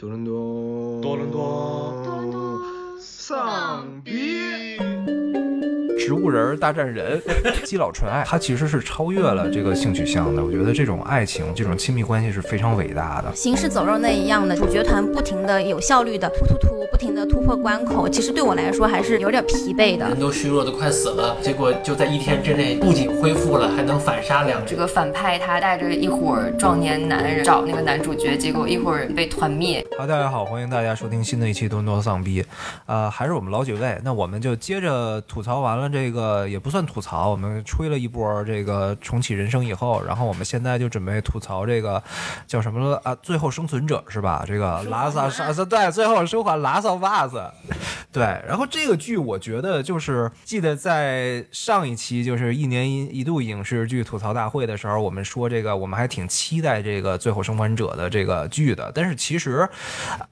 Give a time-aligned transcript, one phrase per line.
[0.00, 1.79] 多伦多，多伦多
[6.10, 7.22] 植物人大战人，
[7.62, 10.44] 基佬纯爱，它其实是超越了这个性取向的。
[10.44, 13.32] 我觉得这种爱情、这种亲密关系是非常伟大的。
[13.32, 20.18] 行尸走肉那一样的主角团不停的有效率的突突突，不停的突破关口，其实对我来说还是有点疲惫的人。
[20.18, 24.74] 都虚弱的快死了，结果就在一天之内不仅恢复了，还能反杀两只。
[24.74, 29.86] 这个反派他带着一伙儿壮年男人找那个男主角，结果一伙儿被团灭。
[29.96, 32.44] 好，大家好，欢迎大家收听新的一期多伦多丧逼，
[32.86, 33.96] 呃，还是我们老几位。
[34.02, 42.00] 那我们就接着吐槽完了这个，也不算吐槽，我们吹了一波这个重启人生以后，然后我们现在就准备吐槽这个
[42.46, 43.12] 叫什么了啊？
[43.16, 44.44] 最后生存者是吧？
[44.46, 47.42] 这个拉萨沙斯对，最后生还拉萨袜子，
[48.12, 48.22] 对。
[48.46, 59.68] 然后这个剧我觉得就是记得在上一期就是一年一一度影视剧吐槽大会的时候，我们说这个我们还挺期待这个最后生还者的这个剧的，但是其实。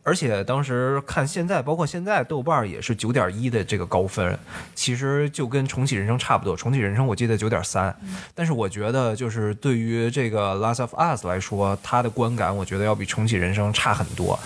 [0.04, 4.38] 而且当时看现在，包括现在豆瓣也是九点一的这个高分，
[4.74, 6.56] 其实就跟重启人生差不多。
[6.56, 7.94] 重启人生我记得九点三，
[8.34, 14.38] 但是我觉得就是对于这个《Last of Us》来说，它的观感我觉得要比重启人生差很多。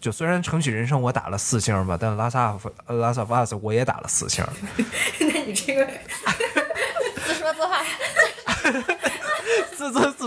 [0.00, 4.44] 就虽然重启人生我打了四星吧，但《Last of Last of Us》我也打了四星。
[5.20, 5.86] 那你这个
[7.26, 7.82] 自说自话。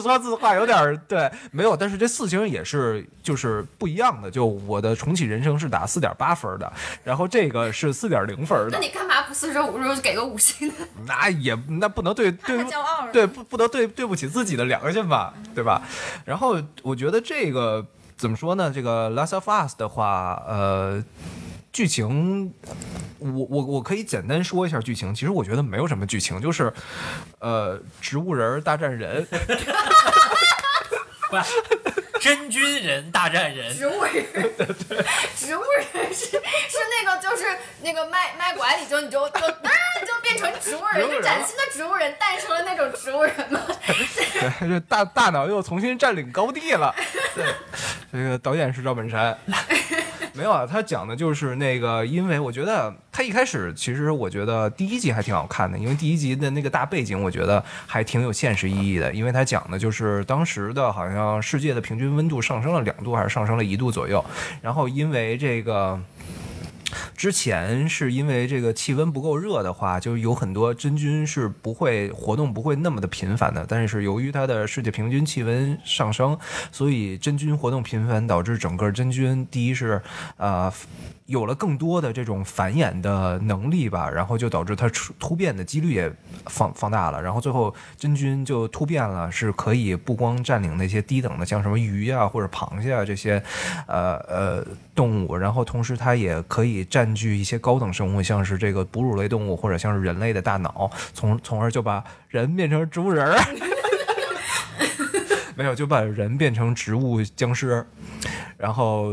[0.01, 4.29] 说自话有点儿对，没有，但是这四星也是就是不一样的。
[4.31, 6.71] 就我的重启人生是打四点八分的，
[7.03, 8.71] 然后这个是四点零分的。
[8.71, 10.73] 那你干嘛不四舍五入就给个五星呢？
[11.05, 15.81] 那也那不能对对骄傲了对不不能对对不起自己的良心吧，对吧？
[16.25, 17.85] 然后我觉得这个
[18.17, 18.71] 怎么说呢？
[18.73, 21.03] 这个《Last of Us》的话，呃。
[21.71, 22.53] 剧情，
[23.19, 25.13] 我我我可以简单说一下剧情。
[25.15, 26.71] 其实我觉得没有什么剧情，就是，
[27.39, 29.25] 呃，植物人大战人。
[31.31, 31.43] 不是，
[32.19, 34.13] 真菌人大战人，植物人，
[34.57, 34.67] 对
[35.33, 37.45] 植物人是是那个就是
[37.81, 39.63] 那个卖卖拐里就你就就噔
[40.05, 43.61] 就变成植物人，就崭新的植物人诞生了那种植物人吗？
[44.59, 46.93] 对，这大大脑又重新占领高地了。
[47.33, 47.45] 对，
[48.11, 49.37] 这个导演是赵本山。
[50.33, 64.23] 没有啊，他讲的就是那个，因为我觉得他一开始其实我觉得第一集还挺好看的，因为第一集的那个大背景我觉得还挺有现实意义的，因为他讲的就是当时的好像世界的平均温度上升了两度还是上升了一度左右，
[64.61, 65.99] 然后因为这个。
[67.15, 73.65] 之前是因为这个气温不够热的话，就有很多真菌是不会活动不会那么的频繁的。
[73.67, 76.37] 但是由于它的世界平均气温上升，
[76.71, 80.01] 所以真菌活动频繁，导致整个真菌第一是
[80.37, 80.73] 啊
[81.25, 84.89] 有了更多的这种繁衍的能力吧，然后就导致它
[85.19, 86.11] 突变的几率也
[86.47, 93.41] 放放大了，然后最后真菌就突变了，是可以不光占领那些低等的，像什么鱼啊或者螃蟹啊这些
[93.87, 103.37] 呃呃动物，然后同时它也可以占据一些高等生物，像是这个哺乳类动物或者像是人类的大脑，从从而就把人变成植物人儿。
[105.55, 107.85] 没有，就把人变成植物僵尸，
[108.57, 109.11] 然后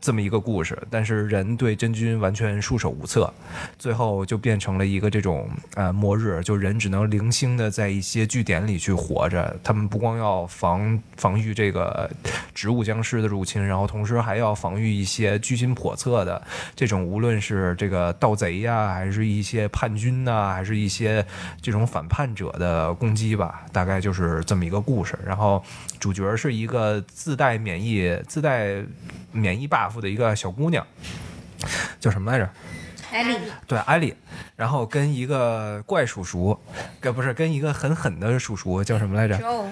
[0.00, 0.78] 这么一个故事。
[0.90, 3.32] 但是人对真菌完全束手无策，
[3.78, 9.58] 最后就变成了一个这种呃末日，就人只能零星的在一些据点里去活着。
[9.62, 12.10] 他们不光要防防御这个
[12.54, 16.42] 植物僵尸的入侵，然后同时还要防御一些居心叵测的
[16.74, 21.24] 这种，无论是这个盗贼呀，还是一些叛军呐、还是一些
[21.60, 23.62] 这种反叛者的攻击吧。
[23.72, 25.18] 大概就是这么一个故事。
[25.24, 25.62] 然后
[25.98, 28.76] 主角是一个自带免疫、自带
[29.32, 30.86] 免疫 buff 的一个小姑娘，
[32.00, 32.48] 叫什么来着？
[33.10, 34.14] 艾丽，对，艾丽。
[34.54, 36.58] 然后跟一个怪叔叔，
[37.00, 39.36] 跟不是跟一个很狠的叔叔，叫什么来着？
[39.46, 39.66] 哦，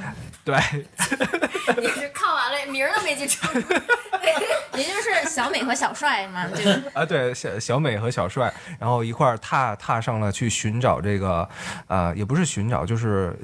[0.44, 0.56] 对，
[1.76, 3.46] 你是看完了名儿都没记住，
[4.78, 11.46] 也就是小美和小帅嘛，这个啊，对，小小美和小帅，然后一块儿踏踏上了去寻找这个，
[11.88, 13.36] 呃，也不是寻找，就是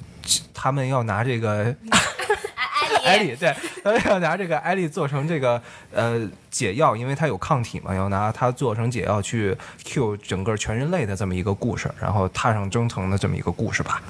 [0.55, 1.75] 他们要拿这个
[3.05, 5.61] 艾丽，对，他们要拿这个艾丽做成这个
[5.93, 14.03] 呃解药，因为它有抗体嘛，要拿它做成解药去 Q 整个全人类的这么一个故事，然后踏上征程的这么一个故事吧。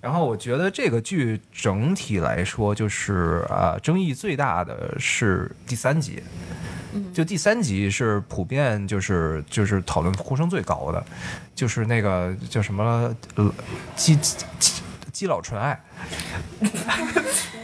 [0.00, 6.22] 然后我觉得这个剧整体来说，就是呃，争议最大的是第三集。
[7.14, 11.04] 就第三集是普遍就是就是讨论呼声最高的，
[11.54, 13.52] 就是那个叫什么呃
[13.94, 14.82] 基基
[15.12, 15.78] 基佬纯爱。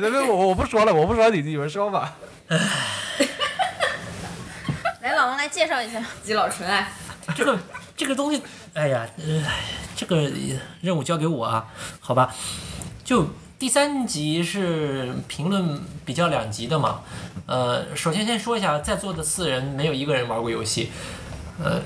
[0.00, 2.16] 别别我我不说了，我不说你你们说吧。
[5.00, 6.02] 来，老王来介绍一下。
[6.22, 6.90] 基佬纯爱。
[7.34, 7.58] 这个
[7.96, 8.42] 这个东西，
[8.74, 9.42] 哎呀，呃，
[9.94, 10.30] 这个
[10.80, 11.66] 任务交给我啊，
[12.00, 12.34] 好吧？
[13.04, 17.02] 就第三集是评论比较两极的嘛。
[17.46, 20.90] 呃，首先先说一下，在座的四人没有一个人玩过游戏，
[21.62, 21.80] 呃，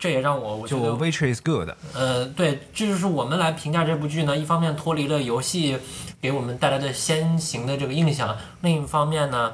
[0.00, 4.34] 这也让我我觉就得 Which is good，呃，对，这就是我们来评价这部剧呢。
[4.34, 5.76] 一方面脱离了游戏
[6.22, 9.52] 给我们带来的先行的这个印象，另一方面呢，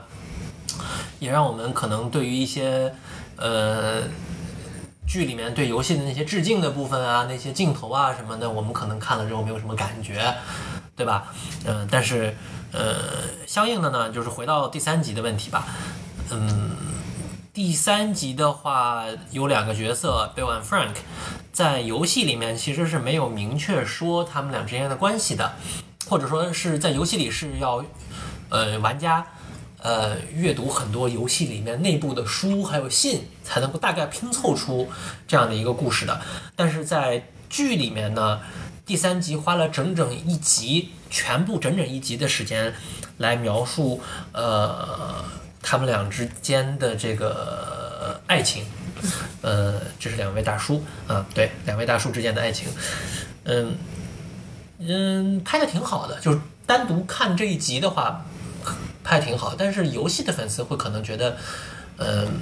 [1.19, 2.94] 也让我们可能对于一些
[3.34, 4.04] 呃
[5.04, 10.32] 剧里面对游戏的那些致敬的部分啊，那些镜头啊什么的，我们可能看了之后没有什么感觉，
[10.94, 11.26] 对吧？
[11.64, 12.32] 嗯、但是
[12.70, 12.94] 呃，
[13.48, 15.66] 相应的呢，就是回到第三集的问题吧，
[16.31, 16.70] 嗯。
[17.56, 20.97] 第三集的话有两个角色，Bill and Frank，
[21.55, 25.55] 在游戏里面其实是没有明确说他们俩之间的关系的，
[26.06, 27.82] 或者说是在游戏里是要，
[28.50, 29.26] 呃，玩家
[29.79, 34.91] 呃阅读很多游戏里面内部的书还有信，才能够大概拼凑出
[35.26, 36.20] 这样的一个故事的。
[36.55, 38.38] 但是在剧里面呢，
[38.85, 42.75] 第三集花了整整一集，全部整整一集的时间
[43.17, 45.25] 来描述呃
[45.67, 48.65] 他们俩之间的这个爱情。
[49.43, 52.69] 呃，这是两位大叔啊，对，两位大叔之间的爱情，
[53.45, 53.77] 嗯
[54.79, 58.25] 嗯，拍的挺好的，就是单独看这一集的话，
[59.05, 59.55] 拍挺好。
[59.57, 61.37] 但是游戏的粉丝会可能觉得，
[61.99, 62.41] 嗯，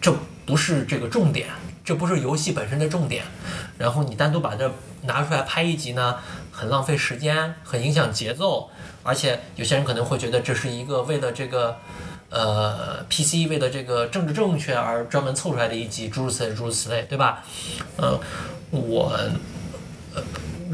[0.00, 0.14] 这
[0.46, 1.48] 不是这个重点，
[1.84, 3.24] 这不是游戏本身的重点。
[3.76, 4.72] 然后你单独把这
[5.02, 6.16] 拿出来拍一集呢，
[6.50, 8.70] 很浪费时间，很影响节奏，
[9.02, 11.76] 而且有些人可能会觉得这是一个为了这个。
[12.30, 17.44] 呃，PC 为了这个政治正确而专门凑出来的一集，诸如此类，诸如此类，对吧？
[17.98, 18.18] 嗯、
[18.70, 19.12] 我，
[20.14, 20.22] 呃，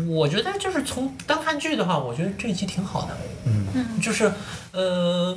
[0.06, 3.16] 我觉得就是从单看剧的话，我觉得这一集挺好的。
[3.46, 4.30] 嗯，就是，
[4.72, 5.36] 呃，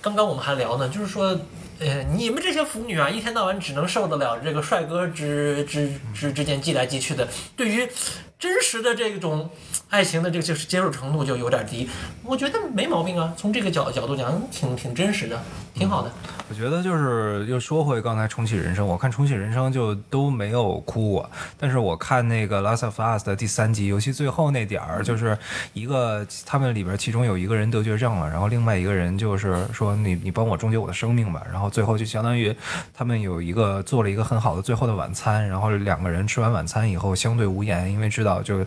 [0.00, 1.38] 刚刚我们还聊呢，就是说。
[1.80, 7.88] 呃，你们这些腐女啊，一天到晚只能受得了这个帅哥之之之之间寄来寄去的，对于
[8.38, 9.50] 真实的这种
[9.90, 11.88] 爱情的这个就是接受程度就有点低。
[12.22, 15.42] 我觉得没毛病啊，从这个角角度讲，挺挺真实的，
[15.74, 16.12] 挺好的。
[16.48, 25.36] 我觉得就是又说回刚才重启人生，我看重启人生就都没有哭过，但是我看那个《Last of Us》的第三集，尤其最后那点儿，就是
[25.72, 32.54] 一个他们里边其中有一个人得绝症了，然后另外一个人就是说你你帮我终结我的生命吧，然后最后就相当于
[32.94, 38.64] 他们有一个做了一个很好的最后的晚餐，然后两个人吃完晚餐以后相对无言，因为知道就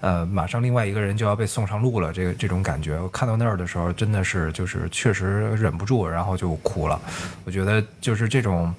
[0.00, 7.00] 呃马上另外一个人就要被送上路了，这个这种感觉，我看到那儿的时候真的是就是确实忍不住，然后就哭了。
[7.44, 8.74] 我觉得就是这种，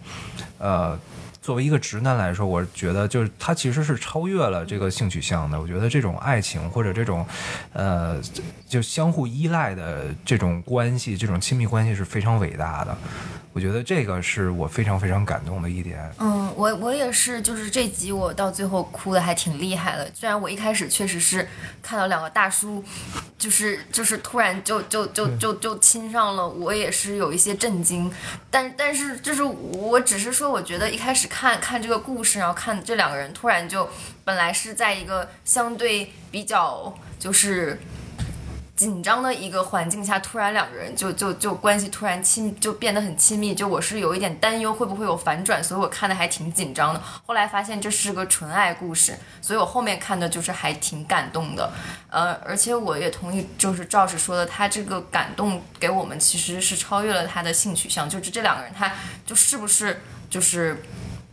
[0.57, 0.97] 呃，
[1.43, 5.59] 作为一个直男来说，我觉得就是他其实是超越了这个性取向的。
[5.59, 7.27] 我觉得这种爱情或者这种，
[7.73, 8.17] 呃，
[8.65, 12.97] 就相互依赖的这种关系，这种亲密关系是非常伟大的。
[13.51, 16.11] 我觉得这个是我非常非常感动的一点。
[16.17, 20.09] 嗯，我我也是，就是这集我到最后哭的还挺厉害的。
[20.15, 21.47] 虽然我一开始确实是
[21.79, 22.83] 看到两个大叔，
[23.37, 28.11] 就是就是突然就就就就就亲上了，我也是有一些震惊。
[28.49, 33.89] 但但是就是我只是说，我觉得一开始看看这个故事，然后看这两个人突然就
[34.23, 37.79] 本来是在一个相对比较就是。
[38.75, 46.99] 紧张的一个环境下，突然两个人就就就关系突然亲就变得很亲密，就我是有一点担忧会不会有反转，所以我看的还挺紧张的。
[47.23, 51.71] 后来发现这是个纯爱故事，所以我后面看的就是还挺感动的。
[52.09, 58.91] 呃，而且我也同意，就是赵师说的，他这个感动给我们其实是超越了他的性取向，就是这两个人他
[59.23, 60.01] 就是不是
[60.31, 60.81] 就是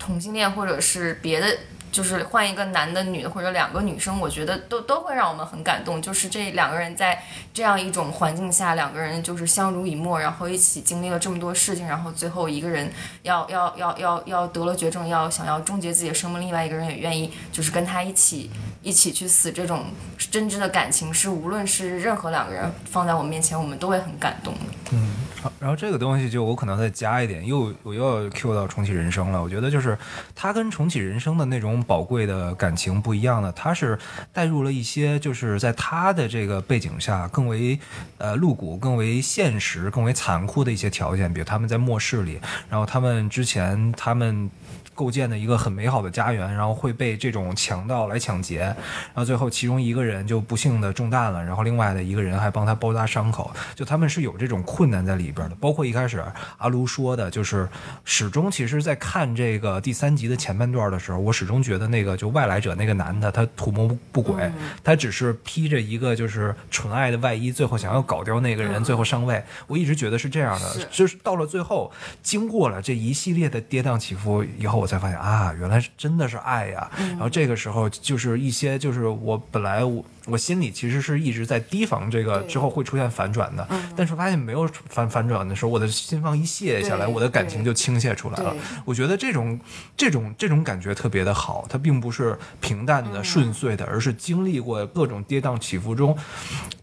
[0.01, 1.47] 同性恋或者是别的。
[1.93, 6.01] 就是换一个男的、女的或者两个女生，我觉得都都会让我们很感动。
[6.01, 12.91] 就是这两个人在这样一种环境下，两个人就是相濡以沫，然后一起经历了这么多事情，然后最后一个人
[13.23, 18.51] 要要要要要得了绝症，要想要终结自己的生命，另外一个人也愿意就是跟他一起
[18.83, 19.51] 一起去死。
[19.51, 24.97] 这种真挚的感情是无论是任何两个人放在我们面前，我们都会很感动的。
[25.43, 29.43] 好，然后这个东西就我可能再加一点，又我又要 Q 到重启人生了。
[29.43, 29.99] 我觉得就是
[30.35, 33.53] 它跟重启人生的那种宝贵的感情不一样呢？
[33.53, 33.99] 他是
[34.33, 37.79] 带入了一些就是在他的这个背景下更为
[38.19, 44.51] 呃露骨、更为现实、更为残酷的一些条件，比如他们在末世里，然后他们之前他们。
[45.01, 55.55] 构建的一个很美好的家园，然后会被这种强盗来抢劫，然后最后其中一个人就不幸的中弹了，然后另外的一个人还帮他包扎伤口，就他们是有这种困难在里边的。
[55.55, 56.23] 包括一开始
[56.59, 57.67] 阿卢说的，就是
[58.05, 64.53] 始终其实在看这个第三集的前半段的时候，我始终觉得那个就外来者那个男的他图谋不轨，
[64.85, 69.43] 他只是披着一个就是纯爱的外衣，最后想要搞掉那个人，最后上位。
[69.67, 71.91] 我一直觉得是这样的，就是到了最后，
[72.23, 76.91] 经过了这一系列的跌宕起伏以后，我才发现啊，原来是真的是爱呀。
[76.99, 83.67] 然后这个时候就是一些就是我本来我我心里其实是一直在提防这个之后会出现反转的，
[83.97, 88.55] 但是发现没有反反转的时候，我的心房一卸下来，我的感情就倾泻出来了。
[88.85, 89.59] 我觉得这种
[89.97, 96.17] 这种这种感觉特别的好，它并不是平淡的、顺遂的，而是经历过各种跌宕起伏中，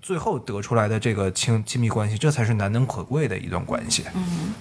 [0.02, 4.04] 最后得出来的这个亲亲密关系，这才是难能可贵的一段关系。
[4.16, 4.54] 嗯、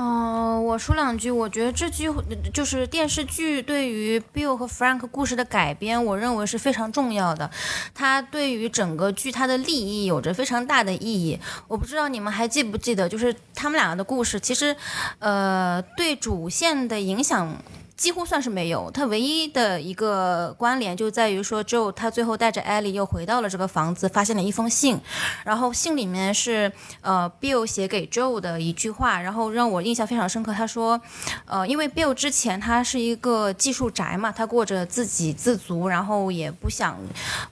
[0.00, 2.10] 哦我说两句，我觉得这句
[2.54, 7.50] 就是电视剧对于 Bill 和 Frank 故事的改编，我认为是非常重要的。
[7.94, 11.38] 它对于整个剧它的利益有着非常大的意义。
[11.68, 14.74] 我不知道你们还记不记得，就是他们两个的故事，其实
[15.18, 17.54] 呃对主线的影响。
[18.00, 24.98] 几乎算是没有，他唯一的一个关联就在于说，Joe 他最后带着 Ellie 又回到了这个房子，发现了一封信，
[25.44, 30.50] 然后信里面是呃 Bill 写给 Joe 的一句话，然后让我印象非常深刻。
[30.50, 30.98] 他说，
[31.44, 36.96] 呃，因为 Bill 之前他是一个技术宅嘛，他过着自给自足，然后也不想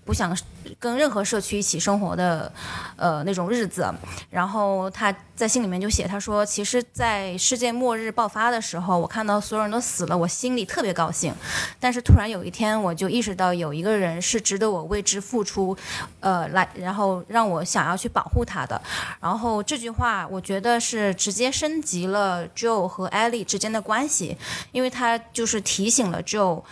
[0.06, 0.34] 不想
[0.78, 2.52] 跟任何社区一起生活的
[2.96, 3.92] 呃那种日子。
[4.30, 11.32] 然后他在信里面就写，他说，其实，在世界末日爆发的时候，我看到所有人都死了，我心里特别高兴。
[11.78, 15.76] 但是突然有一天，我就意识到有一个人是值得我为之付出，
[16.20, 18.80] 呃，来，然后让我想要去保护他的。
[19.20, 24.36] 然后这句话，我觉得是直接升级了 Joe 和 Ellie 之间的关系，
[24.72, 26.62] 因为他就是提醒了 Joe，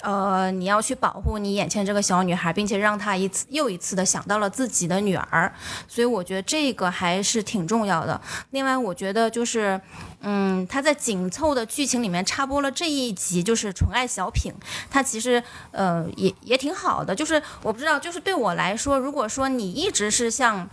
[0.00, 5.52] 呃，你要去保护你眼前这个小女孩，并且让她一又一次的想到了自己的女儿。
[5.86, 8.20] 所以我觉得这个还是挺重要的。
[8.50, 9.80] 另外，我觉得就是。
[10.20, 14.52] 嗯，他在紧凑的剧情里面插播了这一集，就是纯爱小品，
[14.90, 17.14] 他其实呃也也挺好的。
[17.14, 20.68] 就是我不知道，就是对我来说，如果说你一直是像。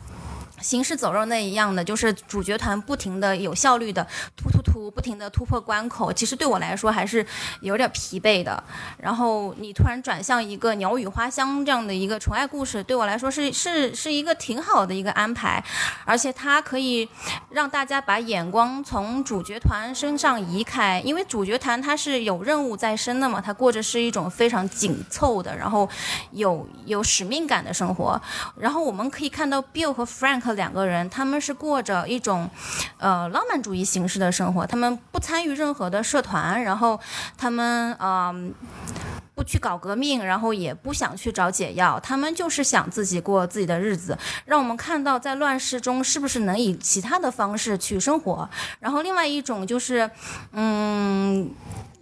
[0.61, 7.25] 行尸走肉那一样的，就是主角团不停的有效率的突突突，不停的突破关口，其实对我来说还是
[7.61, 8.63] 有点疲惫的。
[8.97, 15.63] 然后你突然转向一个鸟语花香这样的一个纯爱故事，对我来说是是是一个挺好的一个安排，
[16.05, 17.07] 而且它可以
[17.49, 25.87] 让大家把眼光从主角团身上移开，因为主角团它是有任务在身的嘛，它过着是一种非常紧凑的，然后
[26.31, 28.19] 有有使命感的生活。
[28.57, 32.49] 然后我们可以看到 Bill 和 Frank 两个人，他们是过着一种
[32.97, 36.99] 呃浪漫主义形式的生活，他们不参与任何的社团，然后
[37.37, 38.53] 他们嗯。
[39.35, 48.49] 不去搞革命，然后也不想去找解药，他们就是想自己过自己的日子，让我们看到在乱世中是不是能以其他的方式去生活。
[48.79, 50.09] 然后另外一种就是，
[50.53, 51.51] 嗯。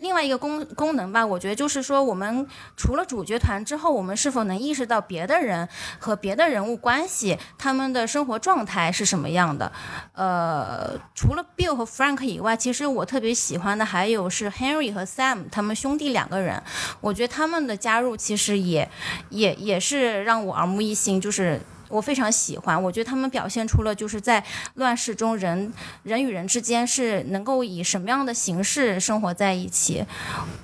[0.04, 2.46] 另外一个功功能吧，我觉得就是说，我们
[2.76, 5.68] 除了主角团之后，我们是否能意识到别的人
[5.98, 9.72] 和别的人物关系，他们的生活状态是什么样的？
[10.14, 16.62] 呃，除了 Bill 和 Frank 以外，其实我特别喜欢的还有是 Henry 和 Sam 他们兄弟两个人，
[17.00, 18.90] 我觉得他们的加入其实也
[19.30, 21.62] 也也是让我耳目一新，就是。
[21.94, 24.44] 我非常喜欢，我觉得他们表现出了就是在
[24.76, 25.72] 乱世中人
[26.02, 30.04] 人与人之间是能够以什么样的形式生活在一起，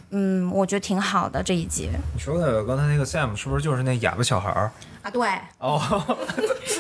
[0.10, 4.72] 嗯，我觉得挺好的这一集你说的刚才那个 Sam 是不是就是那哑巴小孩儿？
[5.04, 5.80] 啊，对，哦，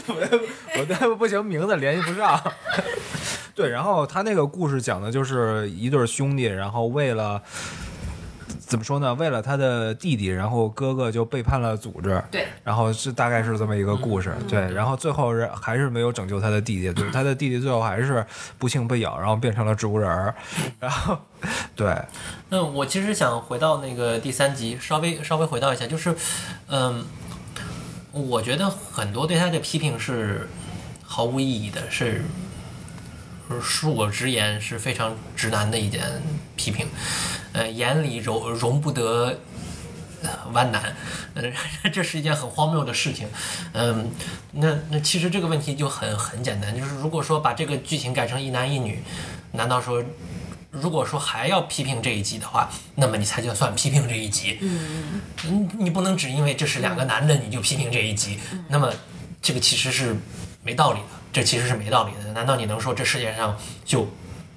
[0.08, 2.41] 我我的不行，名字联系不上。
[3.56, 7.41] 对，然后他那个故事讲的就是一对兄弟，然后为了
[8.69, 9.15] 怎么说呢？
[9.15, 12.23] 为了他的弟弟，然后哥哥就背叛了组织。
[12.29, 14.31] 对，然后是大概是这么一个故事。
[14.47, 18.23] 对，然后最后是还是没有拯救他的弟弟，对，他的弟弟最后还是
[18.59, 20.35] 不幸被咬，然后变成了植物人儿。
[20.79, 21.17] 然后，
[21.75, 21.97] 对，
[22.49, 26.15] 那我其实想回到那个第三集，稍微稍微回到一下，就是，
[26.67, 27.03] 嗯，
[28.11, 30.47] 我觉得很多对他的批评是
[31.03, 32.23] 毫无意义的，是
[33.49, 36.03] 恕我直言是非常直男的一件
[36.55, 36.85] 批评，
[37.53, 39.39] 呃，眼里容容不得
[40.24, 40.96] 呃弯男，
[41.34, 41.44] 呃，
[41.91, 43.27] 这是一件很荒谬的事情，
[43.74, 44.12] 嗯，
[44.51, 49.03] 那那其实这个问题就很很简单，就是如果说把这个剧情改成一男一女，
[49.53, 50.03] 难道说？
[50.72, 54.60] 如果说还要批评这一集的话，那么你才叫算批评这一集。
[54.62, 55.20] 嗯，
[55.79, 58.38] 你不能只因为这是两个男的你就批评这一集，
[58.68, 58.94] 那么
[59.41, 60.15] 这个其实是
[60.62, 62.32] 没道理的，这其实是没道理的。
[62.34, 64.08] 难道你能说这世界上就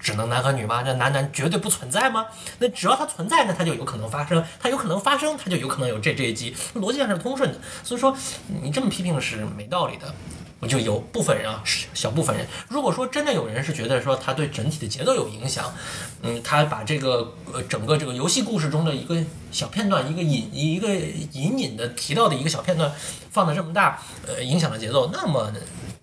[0.03, 0.83] 只能男和女吗？
[0.83, 2.27] 这男男绝对不存在吗？
[2.59, 7.59] 那只要它存在，那它就有可能发生，它有可能发生，它就有可能有这这一集，逻辑上是通顺的。
[7.85, 8.15] 所以说
[8.63, 10.13] 你这么批评是没道理的。
[10.59, 11.61] 我就有部分人啊，
[11.93, 12.47] 小部分人。
[12.69, 15.75] 如果说真的有人是觉得说他对整体的节奏有影响，
[16.23, 19.17] 嗯，他把这个呃整个这个游戏故事中的一个
[19.51, 22.93] 小片段，一个隐一个隐隐的提到的一个小片段
[23.33, 25.53] 放的这么大，呃，影响了节奏，那么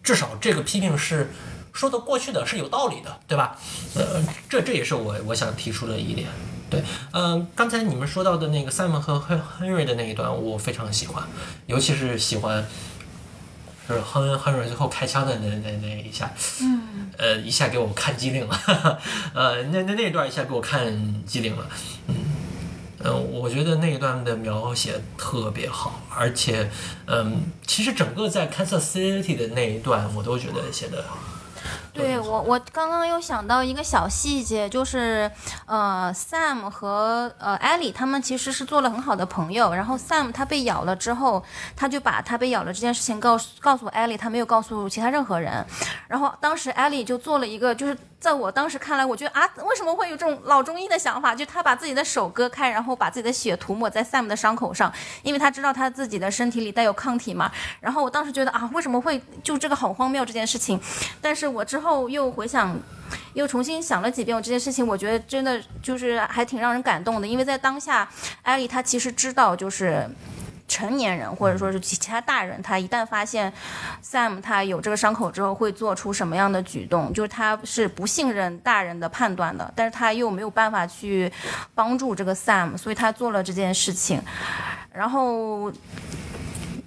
[0.03, 1.31] 至少这个批评是
[1.79, 3.55] 说得过去的是有道理的，对吧？
[3.95, 6.27] 呃，这这也是我我想提出的一点。
[6.69, 6.83] 对，
[7.13, 9.24] 嗯、刚才你们说到的那个 Simon 和
[9.62, 11.24] Henry 的那一段，我非常喜欢，
[11.67, 12.65] 尤其是喜欢。
[13.88, 16.29] 就是 Henry 最后开枪的那那那一下，
[16.62, 18.59] 嗯，呃，一下给我看机灵了，
[19.33, 21.67] 呃，那那那一段一下给我看机灵了，
[22.07, 22.15] 嗯，
[23.03, 26.69] 嗯，我觉得那一段的描写特别好，而且，
[27.07, 31.03] 嗯，其实整个在 Kansas City 的那一段，我都觉得写的
[31.93, 35.29] 对我，我刚刚又想到一个小细节，就是
[35.65, 39.74] 呃，Sam 和呃 Ellie 他们其实是做了很好的朋友。
[39.74, 41.43] 然后 Sam 他被咬了之后，
[41.75, 45.65] 他就把他被咬了这件事情告诉告诉 Ellie，他没有告诉其他任何人。
[46.08, 51.33] 然后当时 Ellie 就做了一个，就是在我当时看来，我觉得啊，为什么会有这种老中医的想法？
[51.33, 54.91] 就他把自己的手割开，然后把自己的血涂抹在 Sam 的伤口上，
[55.23, 57.49] 因为他知道他自己的身体里带有抗体嘛。
[57.79, 60.77] 然后我当时觉得啊，为什么会就这个好荒谬这件事情？
[61.21, 62.77] 但是我之后又回想，
[63.35, 68.09] 又重新想了几遍我这件事情，我觉得真的就是还挺让人感动的，因为在当下，
[68.41, 70.09] 艾丽她其实知道就是。
[70.69, 73.51] 成年人或者说是其他大人，他一旦发现
[74.01, 77.11] Sam 他有这个伤口之后，会做出什么样的举动？
[77.11, 81.29] 就是他是不信任大人的判断的，但是他又没有办法去
[81.75, 84.21] 帮助这个 Sam，所以他做了这件事情。
[84.93, 85.71] 然后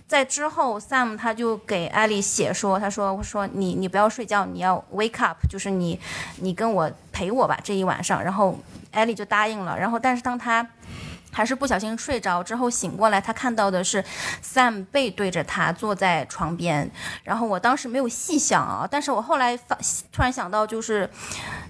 [0.06, 5.98] 在之后，Sam 他就给艾丽写说，他说我说你你不要睡觉，你要 wake up，就是你
[6.36, 8.22] 你跟我陪我吧这一晚上。
[8.22, 8.58] 然后
[8.92, 9.78] 艾丽就答应了。
[9.78, 10.66] 然后但是当他
[11.32, 14.04] 还是不小心睡着之后醒过来，他看到的是
[14.44, 16.90] Sam 背对着他坐在床边。
[17.24, 19.76] 然后我当时没有细想啊，但是我后来发
[20.12, 21.08] 突然想到，就是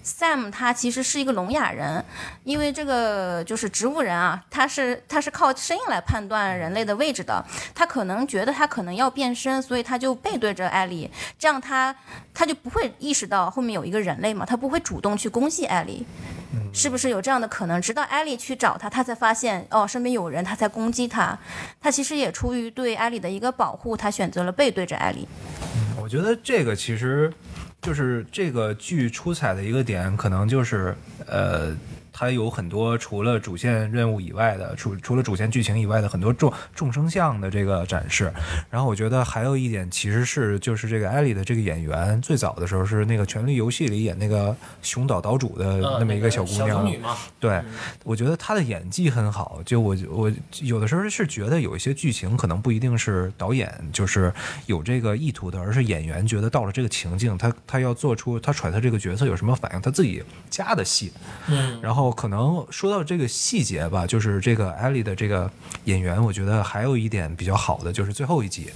[0.04, 2.04] Sam 他其实是一个聋哑人，
[2.44, 7.44] 因为这个就是植物人啊，他是他是靠声音来判断人类的位置的。
[7.74, 11.94] 他可能觉得他可能要变身，所以他就背对着艾丽，这样他
[12.34, 16.04] 他就不会意识到后面有一个人类嘛，他不会主动去攻击艾丽。
[16.72, 17.80] 是不是有这样的可能？
[17.80, 21.38] 直到艾丽去找他，他才发现哦，身边有人，他才攻击他。
[21.80, 25.26] 他其实也出于对艾丽的一个保护，他选择了背对着艾丽。
[26.00, 27.32] 我觉得这个其实
[27.80, 31.76] 就是这个剧出彩的一个点，可能就是呃。
[32.12, 38.32] 它有很多除了主线任务以外的，除除了主线剧情以外的很多众众生相的这个展示。
[38.70, 47.16] 然后我觉得还有一点，其实是就是这个艾丽的这个演员，最早的时候是那个《权力游戏》里演那个熊岛岛主的呃那么一个小姑小娘。
[47.40, 47.62] 对，
[48.04, 49.60] 我觉得她的演技很好。
[49.64, 54.32] 就我我有的时候是觉得有一些剧情可能不一定是导演就是
[54.66, 61.12] 有这个意图的，而是演员觉得到了这个情境，他他要做出他揣测这个角色有什么反应，他自己加的戏。
[61.48, 65.50] 嗯，然后哦可能说到这个细节吧，就是这个艾丽的这个
[65.84, 68.70] 演员，我觉得还有一点比较好的，就是最后一集。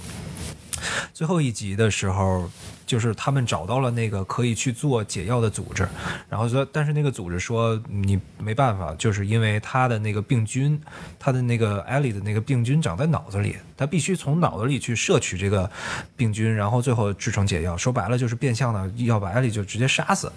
[1.13, 2.49] 最后一集的时候，
[2.85, 5.87] 就是他们找到了那个可以去做解药的组织，
[6.29, 10.79] 然后说，但是那个组织说你没办法，就是因为他的那个病菌，
[11.17, 15.69] 他的那个艾丽的那个病菌长在脑子里，他必须从脑子里去摄取这个
[16.15, 17.75] 病菌，然后最后制成解药。
[17.75, 20.31] 说白了就是变相的要把艾丽就直接杀死，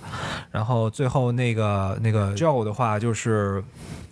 [0.51, 3.63] 然后最后那个那个 Joe 的话就是。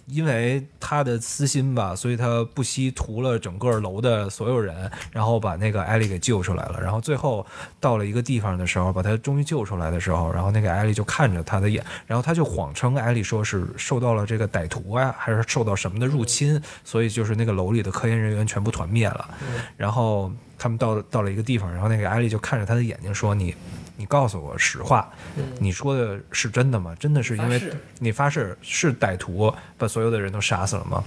[0.09, 6.81] 因为他的私心吧，所以他不惜屠了整个楼的所有人，然后把那个艾丽给救出来了。
[6.81, 7.47] 然后最后
[7.79, 19.29] 到了一个地方的时候，把他终于救出来的时候，然后那个艾丽就看着他的眼，然后他就谎称艾丽说是受到了这个歹徒啊，还是受到什么的入侵，所以就是那个楼里的科研人员全部团灭了。
[19.77, 23.55] 然后他们到到了一个地方，然后那个艾丽就看着他的眼睛说：“你。”
[23.99, 25.13] 你告诉我实话，
[25.59, 26.95] 你说的是真的吗？
[26.99, 27.61] 真的是因为
[27.99, 31.05] 你发誓是歹徒把所有的人都杀死了吗？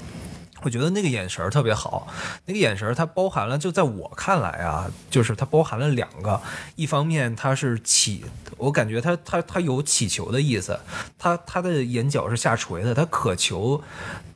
[0.63, 2.08] 我觉得那个眼神儿特别好，
[2.45, 6.39] 那个眼神儿它包含了，就在我看来啊，就是它包含了两个，
[6.75, 8.25] 一方面它是祈，
[8.58, 10.80] 我感觉他他他有乞求的意思，
[11.17, 13.82] 他他的眼角是下垂的，他渴求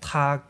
[0.01, 0.41] 他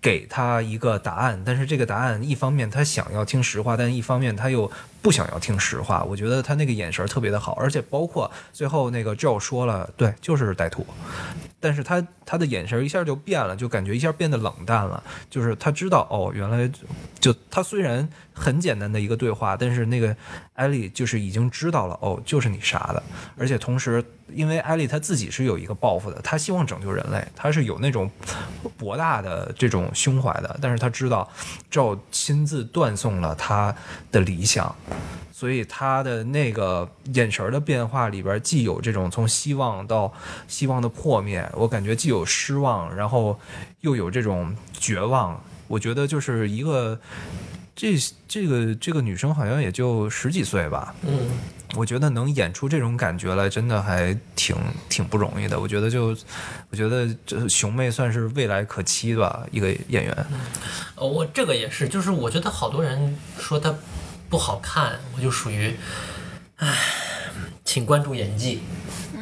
[0.00, 4.70] 给他一个答案，但是这个答案一方面他想要听实话，但一方面他又
[5.02, 6.02] 不想要听实话。
[6.04, 10.86] 我觉得他那个眼神特别的好，而且包括最后那个 Joe 说了，对，就是歹徒，
[11.60, 15.02] 但是他他的眼神一下就变了，就感觉一下变得冷淡了。
[15.30, 16.70] 就是他知道哦，原来
[17.20, 20.16] 就他虽然很简单的一个对话，但是那个
[20.54, 23.02] 艾丽就是已经知道了哦，就是你杀的，
[23.36, 28.10] 而且同时因为艾丽她自己是有一个抱负的，她希望拯救人类，她是有那种
[28.76, 31.28] 博大的这种胸怀的，但是她知道
[31.70, 33.74] 赵亲自断送了她
[34.10, 34.74] 的理想。
[35.32, 40.12] 所以他的那个眼神的变化里边，既有这种从希望到
[40.48, 43.38] 希望的破灭，我感觉既有失望，然后
[43.80, 45.40] 又有这种绝望。
[45.68, 46.98] 我觉得就是一个
[47.74, 51.28] 这这个这个女生好像也就十几岁吧，嗯，
[51.74, 54.56] 我觉得能演出这种感觉来，真的还挺
[54.88, 55.58] 挺不容易的。
[55.58, 56.16] 我觉得就，
[56.70, 60.26] 我觉得这熊妹算是未来可期吧，一个演员。
[60.94, 63.74] 呃，我这个也是，就是我觉得好多人说她
[64.28, 65.76] 不好看，我就属于，
[66.56, 66.76] 唉，
[67.76, 68.62] 请关注演技，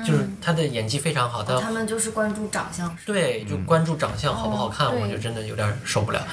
[0.07, 3.05] 就是他的演技非常好，她他们就是关注长相是。
[3.13, 6.25] 对就关注长相好不好看，我就真的有点受不了。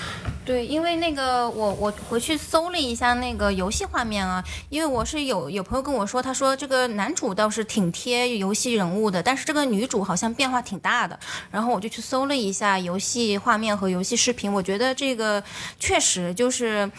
[0.46, 11.20] 对，因为那个我我回去搜了一下那个游戏画面啊，因为我是有有朋友跟我说，他说这个男主倒是挺贴游戏人物的，但是这个女主好像变化挺大的。
[11.50, 15.44] 然后我就去搜了一下游戏画面和游戏视频，我觉得这个
[15.80, 16.92] 确实就是，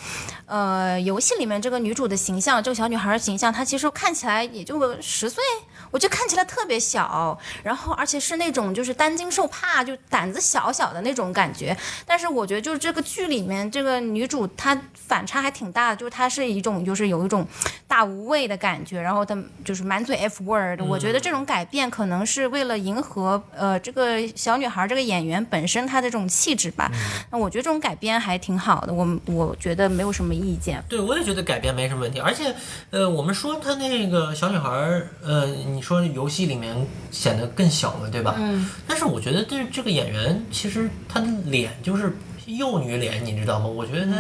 [0.47, 5.45] 呃，游戏里面这个女主的形象，这个小女孩的形象，她其实看起来也就个十岁。
[5.93, 11.77] 我就看起来特别小，然后而且是那种就是担惊受怕，就胆子小小的那种感觉。
[12.05, 17.47] 但是我觉得就是这个剧里面这个女主她反差还挺大的，就是她是一种就是有一种
[17.87, 26.91] 大无畏的感觉，然后她就是满嘴 F word、我觉得这种改变可能是为了迎合呃这个小女孩这个演员本身她的这种气质吧。
[27.31, 30.83] 那我觉得这种改编还挺好的，我我觉得没有什么意见。
[30.89, 32.55] 对，我也觉得改编没什么问题，而且，
[32.91, 36.75] 呃，我们说她那个小女孩儿，呃，你说游戏里面
[37.11, 38.37] 显得更小了，对吧？
[38.39, 38.67] 嗯。
[38.87, 42.17] 但是我觉得这这个演员其实她的脸就是
[42.47, 43.67] 幼女脸，你知道吗？
[43.67, 44.13] 我觉得她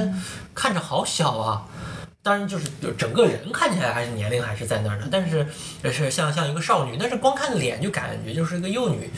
[0.53, 1.65] 看着好小啊。
[2.25, 5.45] 当然，就是就整个人看起来还是年龄还是在那儿的，但是
[5.91, 9.11] 是像像一个少女，但是光看脸就感觉就是一个幼女。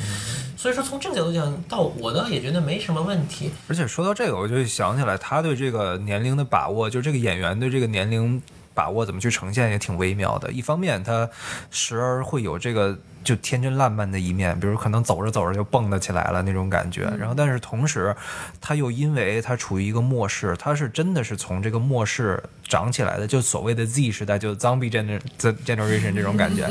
[0.57, 3.51] 所以说从这个角度讲，到我倒也觉得没什么问题。
[3.69, 8.41] 而且说到这个，我就想起来他对这个年龄的把握，就这个演员对这个年龄
[8.75, 10.53] 把握怎么去呈现也挺微妙的。
[10.53, 11.31] 一方面，他
[11.71, 17.03] 时而会有这个就天真烂漫的一面，比如可能走着走着就蹦跶起来了那种感觉。
[17.19, 18.15] 然后，但是同时，
[18.61, 26.69] 他又因为他处于一个末世，他是真的是从这个末世长起来的，就所谓的 Z 时代，就 Zombie gener generation 这种感觉。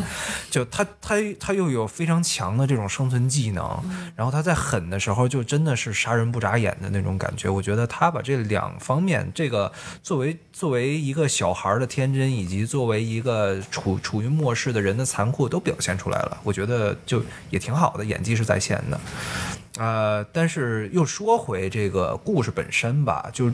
[0.50, 3.84] 就他他他又有非常强的这种生存技能，
[4.16, 7.50] 然后他在狠的时候就真的是杀人不眨眼的那种感觉。
[7.50, 16.38] 我觉得他把这两方面，这个作为作为一个小孩的天真，以及作为一个处处于末世的人的残酷都表现出来了。
[16.44, 19.00] 我觉得就也挺好的，演技是在线的。
[19.80, 23.52] 呃，但是又说回这个故事本身吧，就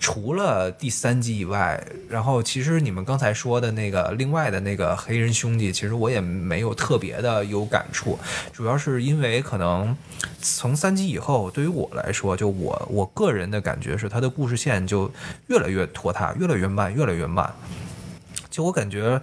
[0.00, 8.18] 除了第三集以外，然后其实你们刚才说的那个另外的那个黑人兄弟，其实我也没有特别的有感触，
[8.50, 9.94] 主要是因为可能
[10.40, 15.10] 从三集以后，对于我来说，就我我个人的感觉是，他的故事线就
[15.48, 17.52] 越来越拖沓，越来越慢，越来越慢。
[18.58, 19.22] 就我感觉，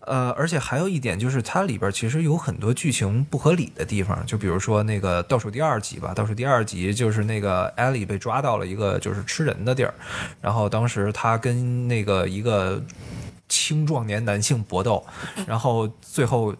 [0.00, 9.92] 呃，而且还有一点就是，它里边其实有很多剧情不合理的地方，就比如说那个倒数第二集吧，倒数第二集就是那个艾莉被抓到了一个就是吃人的地儿，
[10.40, 12.82] 然后当时他跟那个一个
[13.46, 15.04] 青壮年男性搏斗，
[15.46, 16.54] 然后最后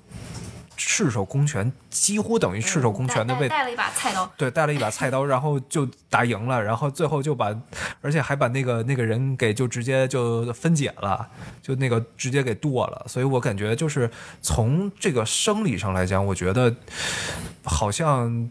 [0.77, 7.55] 赤手空拳，几乎等于赤手空拳的被带带了一把菜刀，对，带了一把菜刀，然后就打赢了，然后最后就把，
[8.01, 11.29] 而且还把那个那个人给就直接就分解了，
[11.63, 13.05] 就那个直接给剁了。
[13.09, 16.75] 所以我感觉就是从这个生理上来讲，我觉得
[17.65, 18.51] 好像。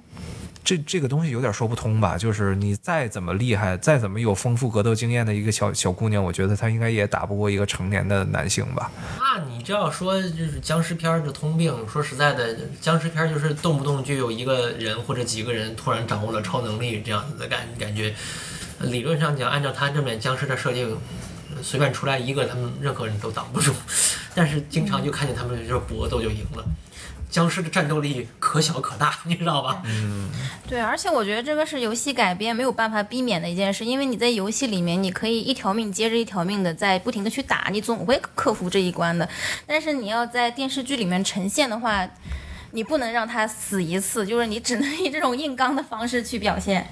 [0.63, 2.17] 这这个东西有点说不通吧？
[2.17, 8.91] 就是你再怎么厉害，再怎么有丰富格斗经验的一个小小姑娘，我觉得她应该也打不过一个成年的男性吧？
[9.19, 18.13] 那你这要说就是僵尸片儿的通病，说实在的，僵尸片就是动不动就有一个人或者几个人突然掌握了超能力这样子的感感觉。
[18.81, 20.97] 理论上讲，按照他这面僵尸的设定，
[21.61, 23.73] 随便出来一个，他们任何人都挡不住。
[24.33, 26.63] 但是经常就看见他们就是搏斗就赢了。
[27.31, 29.81] 僵尸的战斗力可小可大，你知道吧？
[29.85, 30.29] 嗯
[30.67, 39.27] 对，而且我觉得这个是游戏改编没有办法避免的一件事，因为你在游戏里面，你可以一条命接着一条命的在不停的去打，你总会克服这一关的。
[39.65, 42.07] 但是你要在电视剧里面呈现的话，
[42.71, 46.85] 你不能让他死一次，就是你只能以这种硬刚的方式去表现。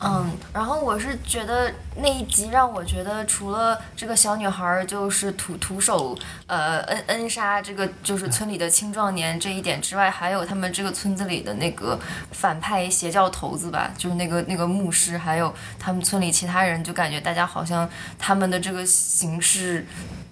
[0.00, 11.98] 嗯，然后我是觉得那一集让我觉得，除了这个小女孩就是徒徒手呃恩恩杀这个就是村里的青壮年这一点之外，还有他们这个村子里的那个
[12.32, 19.86] 反派邪教头子吧，就是那个那个牧师，还有他们村里其他人，就感觉大家好像他们的这个行事。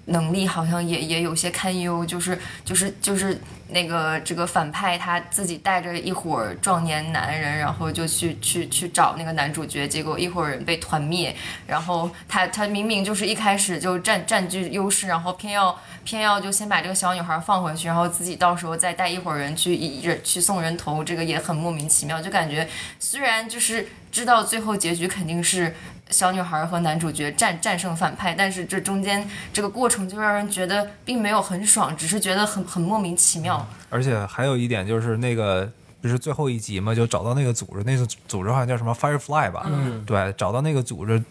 [0.07, 3.41] 能力好像也也有些堪忧，就是就是就是
[3.75, 22.67] 那个这个反派他自己带着一伙壮年男人，然后就去去去找那个男主角，结果一伙人被团灭，然后他他明明就是一开始就占占据优势，然后偏要偏要就先把这个小女孩放回去，然后自己到时候再带一伙人去一人去送人头，这个也很莫名其妙，就感觉
[22.99, 23.87] 虽然就是。
[24.15, 25.75] 知道最后结局肯定是
[26.15, 33.67] 小女孩和男主角战战胜反派，但是这中间这个过程就让人觉得并没有很爽，只是觉得很很莫名其妙。
[33.91, 35.71] 而且还有一点就是那个。
[36.05, 39.65] 不是最后一集嘛，就找到那个组织，那个组织好像叫什么 Firefly 吧？
[39.65, 41.25] 嗯，对，找到那个组织，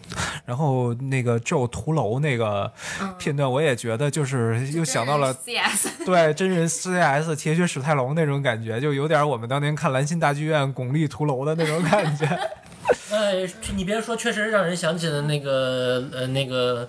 [0.44, 2.72] 然后那个 Joe 屠楼那个
[3.16, 12.26] 片段，我也觉得就是又想到了 CS， 对真人 CS 铁血史泰龙那种感觉，就有点我们当年看兰心大剧院巩俐屠楼的那种感觉。
[13.10, 16.88] 哎，你别说，确实让人想起了那个呃那个。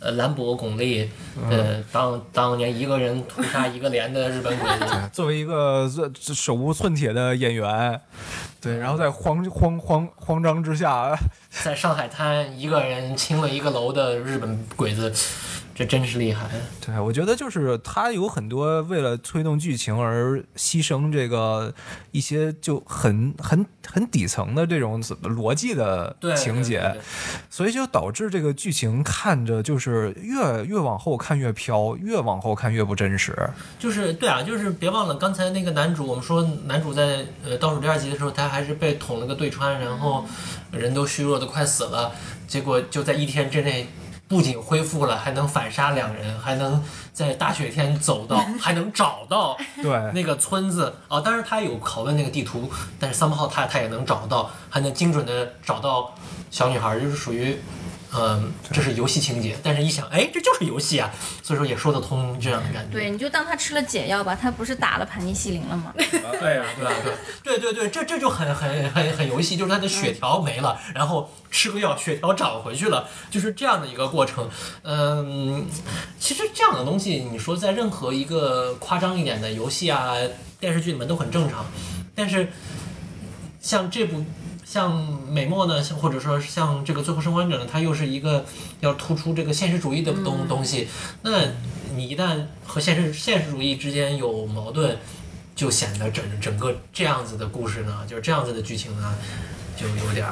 [0.00, 1.08] 呃，兰博巩俐，
[1.50, 8.00] 呃，当当年一个人屠杀一个连的日本鬼子， 作为一个手无寸铁的演员，
[8.60, 11.18] 对，然后在慌慌慌慌张之下，
[11.50, 15.12] 在上海滩一个人清了一个楼的日本鬼子。
[15.78, 16.50] 这真是厉害！
[16.84, 21.72] 对，我觉得就是他有很多为了推动剧情而牺牲这个
[22.10, 26.96] 一些就很很很底层的这种逻辑的情节，
[27.48, 33.38] 所以就导致这个剧情看着就是越越往后看越飘，越往后看越不真实。
[33.78, 40.26] 就是对啊，就是别忘了刚才那个男主，我们说男主在呃倒数第二集的时候，他还是被捅了个对穿，然后
[40.72, 42.10] 人都虚弱的快死了，
[42.48, 43.86] 结果就在一天之内。
[44.28, 51.20] 不仅恢复了，还能反杀两人，还能在大雪天走到， 还能找到对那个村子啊。
[51.20, 56.14] 当然他有拷问那个地图，但是三炮他他也能找到，还能精准的找到
[56.50, 57.58] 小女孩，就是属于。
[58.14, 61.10] 嗯，这是游戏情节，但是一想，哎，这就是游戏啊，
[61.42, 62.92] 所以说也说得通这样的感觉。
[62.92, 65.92] 对，你就当他吃了解药吧，他不是打了盘尼西林了吗？
[65.96, 66.92] 对啊，对啊，
[67.42, 74.48] 对，对对对，这这就很很很很游戏，就是他的血条没了，然后吃个药，血条长回去了，就是这样的一个过程。
[74.84, 75.66] 嗯，
[76.18, 80.14] 其实这样的东西，你说在任何一个夸张一点的游戏啊、
[80.58, 81.66] 电视剧里面都很正常，
[82.14, 82.50] 但是
[83.60, 84.24] 像这部。
[84.68, 84.94] 像
[85.26, 88.44] 美墨呢，或者说像这个最后生还者呢，它又是一个
[88.80, 90.86] 要突出这个现实主义的东东西。
[91.22, 91.40] 那
[91.94, 94.98] 你一旦和现实现实主义之间有矛盾，
[95.56, 99.14] 就显得整整个这样子的故事呢，就是这样子的剧情呢，
[99.74, 100.26] 就有点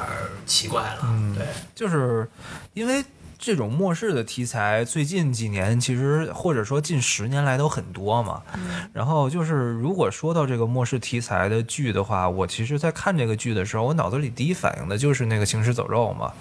[0.45, 1.33] 奇怪了。
[1.35, 2.29] 对，就是
[2.75, 3.03] 因为。
[3.37, 8.41] 这种末世的题材，最近几年其实或者说近十年来都很多嘛。
[8.93, 16.33] 然后就是，如果说到这个末世题材的剧的话，我其实，在看这个剧的时候，我脑子里第一反应的就是那个《行尸走肉》嘛。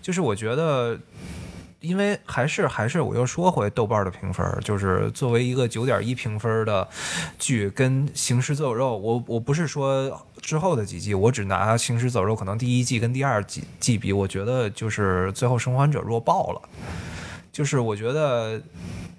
[0.00, 0.98] 就是我觉得。
[1.84, 6.88] 因为还是还是我又说回豆瓣的评分，就是作为一个九点一评分的
[7.38, 16.62] 剧，跟《行尸走肉》，我我不是说之后的几季，我只拿《行尸走肉》可能第一季跟第二季季比，我觉得就是《最后生还者》弱爆了。
[17.52, 18.60] 就是我觉得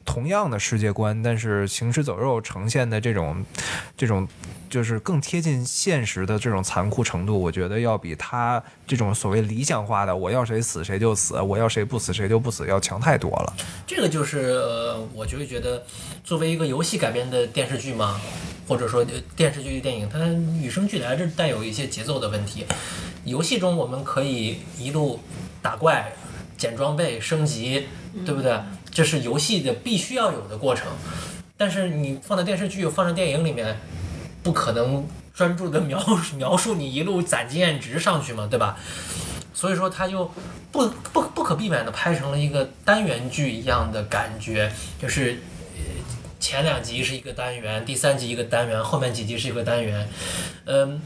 [0.06, 3.44] 同样的世界观，但是《行尸走肉》呈现的这种
[3.98, 4.28] 这种。
[4.68, 13.54] 就是更贴近现实的这种残酷程度，我觉得要比他这种所谓理想化的“我要谁死谁就死，我要谁不死谁就不死”要强太多了。
[13.88, 15.86] 这个就是呃，我就会觉得，
[16.26, 18.20] 作为一个游戏改编的电视剧嘛，
[18.68, 20.20] 或者说电视剧、电影，它
[20.62, 22.65] 与生俱来这带有一些节奏的问题。
[23.24, 25.22] 游戏中我们可以一路
[25.62, 26.12] 打怪、
[26.58, 27.88] 捡装备、升级，
[28.26, 28.60] 对不对？
[28.95, 30.88] 这是游戏的必须要有的过程。
[31.55, 33.77] 但是你放在电视剧、放在电影里面。
[34.45, 35.03] 不可能
[35.34, 35.99] 专注的描
[36.38, 38.77] 描述你一路攒经验值上去嘛，对吧？
[39.55, 40.31] 所以说他就
[40.71, 45.39] 不不不可避免的拍成了一个单元剧一样的感觉，就是
[46.39, 50.08] 前两集是一个单元，第三集一个单元，后面几集是一个单元。
[50.65, 51.01] 嗯，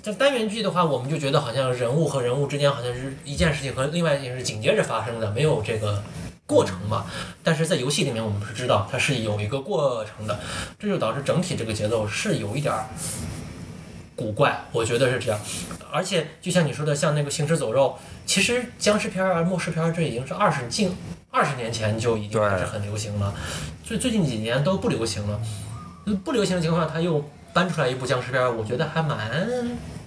[0.00, 6.02] 在单元剧的话，我们就觉得好像人物和人物之间好像是一件事情和另外一件事紧接着发生的，没有这个。
[6.48, 7.04] 过程嘛，
[7.44, 10.40] 但是在游戏里面，我们是知道它是有一个过程的，
[10.78, 12.86] 这就导致整体这个节奏是有一点儿
[14.16, 15.38] 古怪，我觉得是这样。
[15.92, 20.96] 而且就像你说的，像那个行尸走肉，其实僵尸片儿啊、末世片儿，这已经是二十近
[21.30, 23.34] 二十年前就已经开始很流行了，
[23.84, 25.38] 最最近几年都不流行了。
[26.24, 29.46] 不流行的情况下，他又搬出来一部僵尸片儿，我觉得还蛮。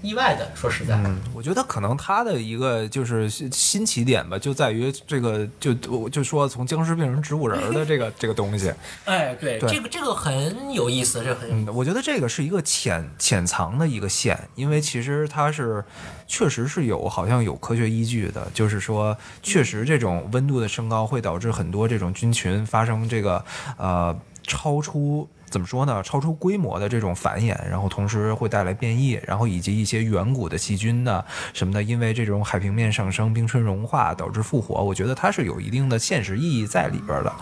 [0.02, 8.74] 意外的，说实在，嗯，我觉得可能他的一个就是新起点吧，就在于这个，就我就说从僵尸变成植物人的这个 这个东西，
[9.06, 15.84] 哎，对，这个这个很有意思，这很，嗯，我觉得这个是一个潜潜藏的一个线，因为其实它是
[16.26, 23.44] 确实是有好像有科学依据的，就是说确实这种温度的升高会导致很多这种菌群发生这个
[23.78, 25.30] 呃超出。
[25.52, 26.02] 怎么说呢？
[26.02, 34.82] 超出规模的这种繁衍，然后同时会带来变异，然后以及一些远古的细菌呢什么的，因为这种海平面上升、冰川融化导致复活。
[34.82, 37.34] 我觉得它是有一定的现实意义在里边的。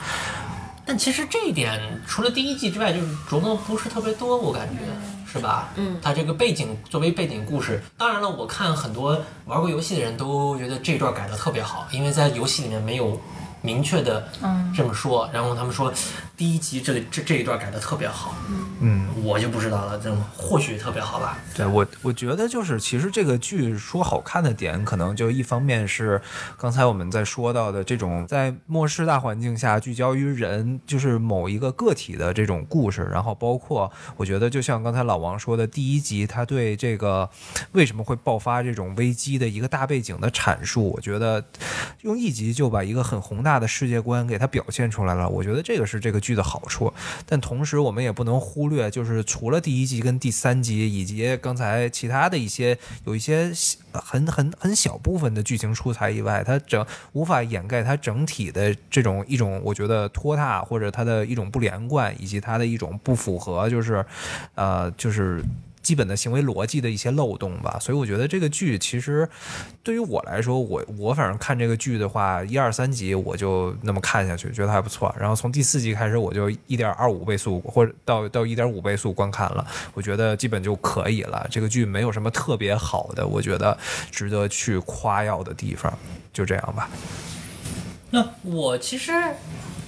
[0.86, 4.82] 但其实这一点除了第一季之外，就是琢磨不是特别多，我感觉
[5.32, 5.70] 是吧？
[5.76, 13.22] 嗯，它这个背景作为背景故事，当然了，我看很多玩过游戏的人都觉得这段改的特别好，因为在游戏里面没有
[13.62, 14.28] 明确的
[14.76, 15.94] 这么说，然后他们说
[16.38, 18.36] 第一集这里这这一段改的特别好，
[18.80, 21.38] 嗯，我就不知道了，这种或许特别好吧。
[21.56, 26.22] 对我，我觉得就是，其实这个剧说好看的点，可能就一方面是
[26.58, 37.30] 刚才我们在说到的这种在末世大环境下聚焦于人，就是某一个个体的这种故事，然后包括我觉得就像刚才老王说的，第一集他对这个
[37.74, 41.44] 为什么会爆发这种危机的一个大背景的阐述，我觉得
[42.02, 46.94] 用一集就把一个很宏大大的世界观给它表现出来了，我觉得这个是这个剧的好处。
[47.26, 53.52] 但同时，我们也不能忽略，就是除了第一集跟第三集，以及刚才其他的一些有一些
[53.92, 64.06] 很很很小部分的剧情出彩以外，它整无法掩盖它整体的这种一种我觉得拖沓或者它的一种不连贯，以及它的一种不符合，就是
[64.54, 65.44] 呃就是。
[65.82, 69.28] 基本的行为逻辑的一些漏洞吧，所以我觉得这个剧其实
[69.82, 75.14] 对于我来说，我我反正看这个剧的话，一二三集我就那么看下去，觉得还不错。
[75.20, 81.48] 然后从第四集开始，我就一点二五倍速或者到到一点五倍速观看了，我觉得基本就可以了。
[81.50, 83.78] 这个剧没有什么特别好的，我觉得
[84.12, 85.98] 值得去夸耀的地方，
[86.32, 86.90] 就这样吧。
[88.12, 89.14] 那我其实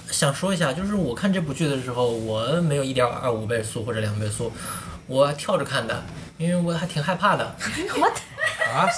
[0.08, 4.52] 想说一下，就是我看这部剧的时候，我没有一点二五倍速或者两倍速，
[5.12, 6.02] 我跳着看的，
[6.38, 7.44] 因为我还挺害怕的。
[8.74, 8.88] 啊，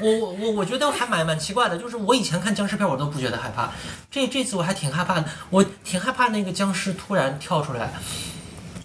[0.00, 3.70] 我我我我觉得还蛮蛮奇怪的，就是我以前看僵尸片我都不觉得害怕，
[4.08, 7.92] 这这次我还挺害怕的，我挺害怕那个僵尸突然跳出来。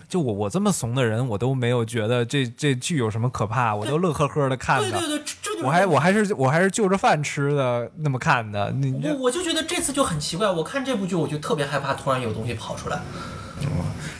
[0.10, 4.90] 就我我这么怂的人，我都没有觉得这这剧有什么可怕，我都乐呵呵的看的。
[4.90, 13.00] 对对对，这这就是我还我还是我还是就着饭吃的那么看的，你我我就觉得这次就很奇怪，我看这部剧我就特别害怕，突然有东西跑出来。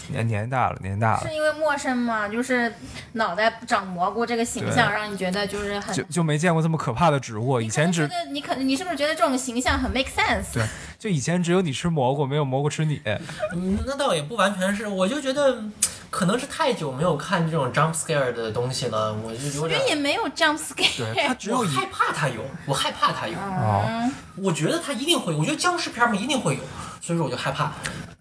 [0.10, 2.74] 年年大了，年大了是，因为陌生吗，就是
[3.14, 5.96] 脑袋长蘑菇这个形象，让你觉得就是很。
[5.96, 7.60] 就就没见过这么可怕的植物。
[7.60, 10.54] 以前只觉得你可你是不是觉得这种形象很 make sense？
[10.54, 10.64] 对，
[10.98, 13.02] 就以前只有你吃蘑菇，没有蘑菇吃你。
[13.54, 15.74] 嗯，那倒也不完全是，我就觉得嗯
[16.10, 21.14] 可能是太久没有看这种 jump scare 的东西了，我就有我觉得也没有 jump scare。
[21.14, 26.62] 对， 他只有我害怕他有，我害怕他有，哦我觉得他一定会有，我觉得僵尸片儿嘛一定会有，
[27.02, 27.72] 所以说我就害怕。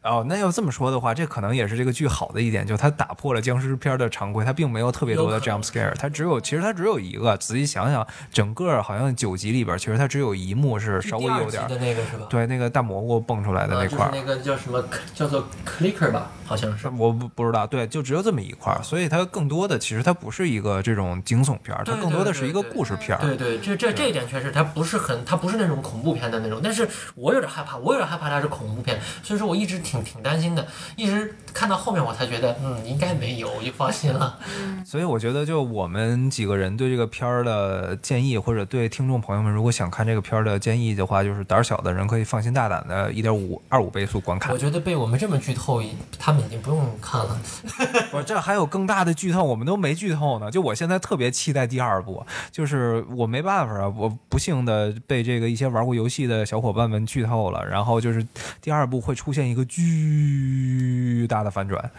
[0.03, 7.37] 哦，那要这么说的话，这可能也是这个剧好的一点，就它打破了僵尸片的常规，它并没有特别多的 jump scare，它只有其实它只有一个。
[7.39, 12.27] 仔细想想，整个好像九集里边，其实它只有一幕是稍微有点的那个是吧？
[12.31, 14.11] 对那个大蘑菇蹦出来的呃，那块儿。
[14.11, 16.89] 就是那个叫什么，叫做 clicker 吧，好像是。
[16.97, 23.21] 我不不知道，对，就只有这么一块儿，所以它更多的其实它不是一个这种惊悚片儿，它更多的是一个故事片儿。
[23.21, 26.61] 对对，这这这一点确实，它不是很，它不是那种恐怖片的那种。
[26.62, 34.38] 但是我有点害怕，我有点害怕它是恐怖片，所以说我一直挺挺担心的，一直看到后面我才觉得，嗯，应该没有，我就放心了。
[34.85, 44.59] 所以我觉得，就我们几个人对这个片儿的建议，或者对听众朋友们，如果想看这个片儿的建议的话，就是胆儿小的人可以放心大胆的一点五二五倍速观看我。
[44.59, 45.83] 觉得被我们这么剧透，
[46.18, 47.38] 他们已经不用看了。
[48.11, 50.50] 不是，这还有更大的剧透，我们都没剧透呢。
[50.50, 58.26] 就我现在特别期待第二部，就是我没办法啊，我不幸的被这个一些玩过游戏的小伙伴们剧透了，然后就是
[58.61, 61.90] 第二部会出现一个巨大的反转，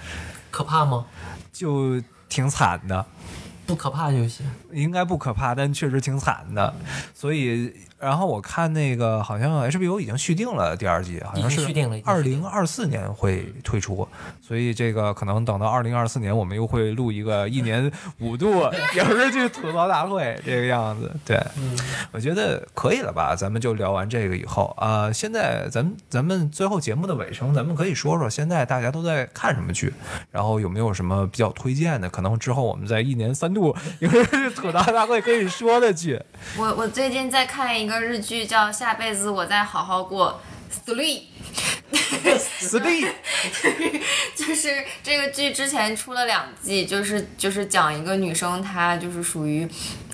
[0.52, 1.06] 可怕吗？
[1.52, 3.06] 就挺惨的。
[3.65, 4.46] 不可怕就行。
[4.72, 6.74] 应该不可怕，但确实挺惨的。
[7.13, 11.62] 所以，然后我看那个好像 HBO 已经续订了第二季，好像是
[12.03, 14.07] 二零二四年会推出。
[14.41, 18.63] 所以这个可能等到二零二四年，我们又会录一个一年五度
[18.95, 21.12] 影视剧吐槽大会这个样子。
[21.25, 21.77] 对，嗯，
[22.12, 23.36] 我觉得可以了吧？
[23.36, 29.93] 咱们就聊完这个以后啊、现在咱们咱们最后节目的尾声，咱们可以说说现在大家都在看什么剧，
[30.31, 32.10] 然后有没有什么比较推荐的？
[32.10, 36.21] 可能之后我们在一年三度影视剧吐槽大会可以说的剧。
[36.57, 40.41] 我我最近在看一个日剧，叫《下辈子我再好好过》
[40.91, 41.21] ，three。
[42.60, 43.08] three
[44.36, 49.65] 就是这个剧之前出了两季，就是就是讲一个女生，她就是属于，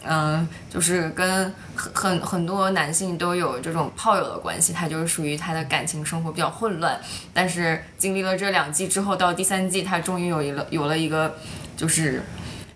[0.05, 7.01] 嗯、就是跟很很很多男性都有这种炮友的关系，她就是属于她的感情生活比较混乱，
[7.33, 11.35] 但是经历了这两季之后，到第三季，她终于有一了有了一个
[11.75, 12.21] 就是。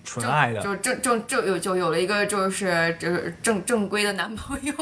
[0.08, 4.74] 纯爱的，就正正正有就有了一个就是就是正正规的男朋友，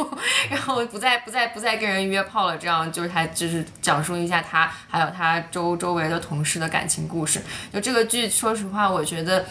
[0.52, 7.42] 然后不再不再不再跟人约炮了，这样就是他就是讲述一下他还有他周周围的同事的感情故事。
[7.74, 9.44] 就这个剧，说实话，我觉得。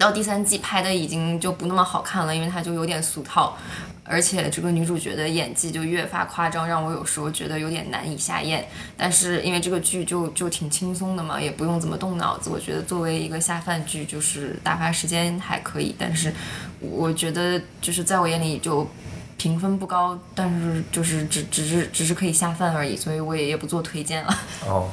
[0.00, 3.54] 到第三季拍的已经就不那么好看了，因为它就有点俗套，
[4.02, 8.66] 而且这个女主角的演技就越发夸张，让我有时候觉得有点难以下咽。
[8.96, 15.94] 但是因为这个剧就就挺轻松的嘛，也不用怎么动脑子，我觉得作为一个下饭剧，就是打发时间还可以。
[15.98, 16.32] 但是
[16.80, 18.88] 我觉得就是在我眼里就。
[19.36, 24.38] 评分不高，但是就是只只是只是可以下饭而已，所以我也也不做推荐了。
[24.68, 24.86] 哦，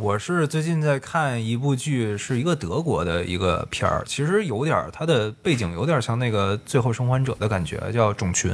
[0.00, 8.50] 我是最近在看一部剧，是一个德国的一个片儿，其实有点儿它的背景有点像那个《最后生还者》的感觉，叫《种群》，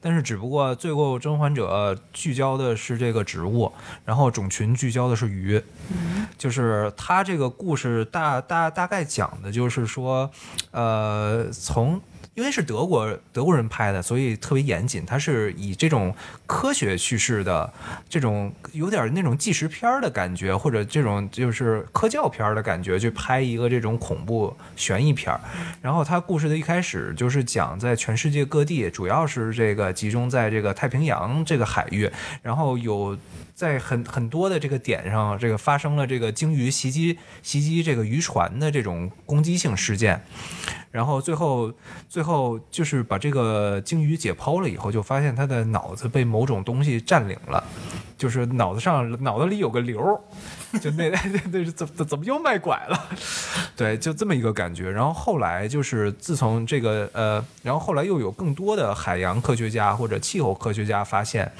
[0.00, 3.72] 但是只不过《最后生还者》聚焦的是这个植物，
[4.04, 5.60] 然后《种群》聚焦的是鱼，
[6.38, 10.30] 就是它这个故事大大大概讲的就是说，
[10.70, 12.00] 呃，从。
[12.38, 15.04] 因为是德国德国人拍的，所以特别严谨。
[15.04, 16.14] 它是以这种
[16.46, 17.68] 科学叙事的
[18.08, 25.36] 这种有点那种纪实片的感觉，或者这种就是科教片的感觉，去拍一个这种恐怖悬疑片。
[25.82, 32.08] 然后它故事的一开始就是讲在全世界各地，主要是这个集中在这个太平洋这个海域，
[32.40, 33.18] 然后有。
[33.58, 40.22] 在很很多的这个点上，这个发生了这个鲸鱼袭击袭击这个渔船的这种攻击性事件，
[40.92, 41.72] 然后最后
[42.08, 47.64] 最后就是把这个鲸鱼解剖了以后，就发现它的脑子被某种东西占领了，
[48.16, 49.98] 就是脑子上脑子里有个瘤，
[50.80, 53.08] 就那 那那怎怎怎么又卖拐了？
[53.74, 54.88] 对，就这么一个感觉。
[54.88, 61.50] 然后后来就是自从这个呃，然后后来又有更多的海洋科学家或者气候科学家发现。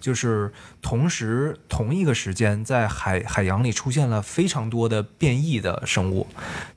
[0.00, 6.26] 就是同时同一个时间，在海海洋里出现了非常多的变异的生物，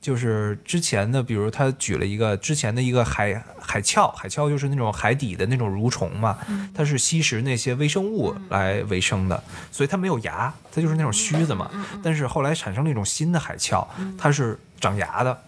[0.00, 6.38] 就是之前的，比如他举了一个之前的一个海海鞘，海鞘就是那种海底的那种蠕虫嘛，
[6.74, 11.70] 它是吸食那些微生物来为生的，所以它没有牙，它就是那种须子嘛。
[12.02, 13.86] 但是后来产生了一种新的海鞘，
[14.18, 15.42] 它是长牙的，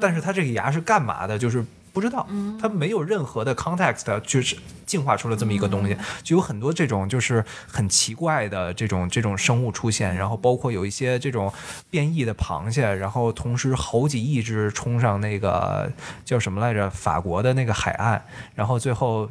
[0.00, 1.38] 但是它这个牙是干嘛的？
[1.38, 1.64] 就是。
[1.92, 2.26] 不知道，
[2.60, 11.52] 它没有任何的 context，就是进化出了这么一个东西，就有很多这种就是很奇怪的这种这种生物出现，然后包括有一些这种
[11.90, 15.92] 变异的螃蟹，然后同时好几亿只冲上那个
[16.24, 18.24] 叫什么来着法国的那个海岸，
[18.54, 19.30] 然后最后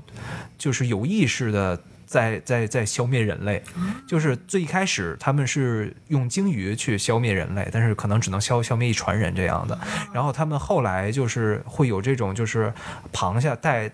[0.57, 1.81] 就是有意识的。
[2.11, 3.63] 在在在消灭人类，
[4.05, 9.79] 就是最一开始他们是用鲸鱼去消灭人类，但是可能只能消消灭一船人这样的。
[10.13, 12.73] 然后他们后来就是会有这种就是
[13.13, 13.89] 螃蟹带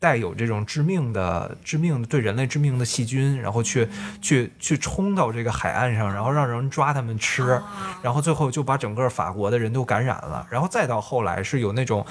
[0.00, 3.86] 带有这种致命的致命对人类致命的细菌，然后去
[4.20, 7.62] 去去冲到这个海岸上，然后让人抓他们吃，
[8.02, 10.44] 然后最后就把整个法国的人都感染了。
[10.50, 12.04] 然后再到后来是有那种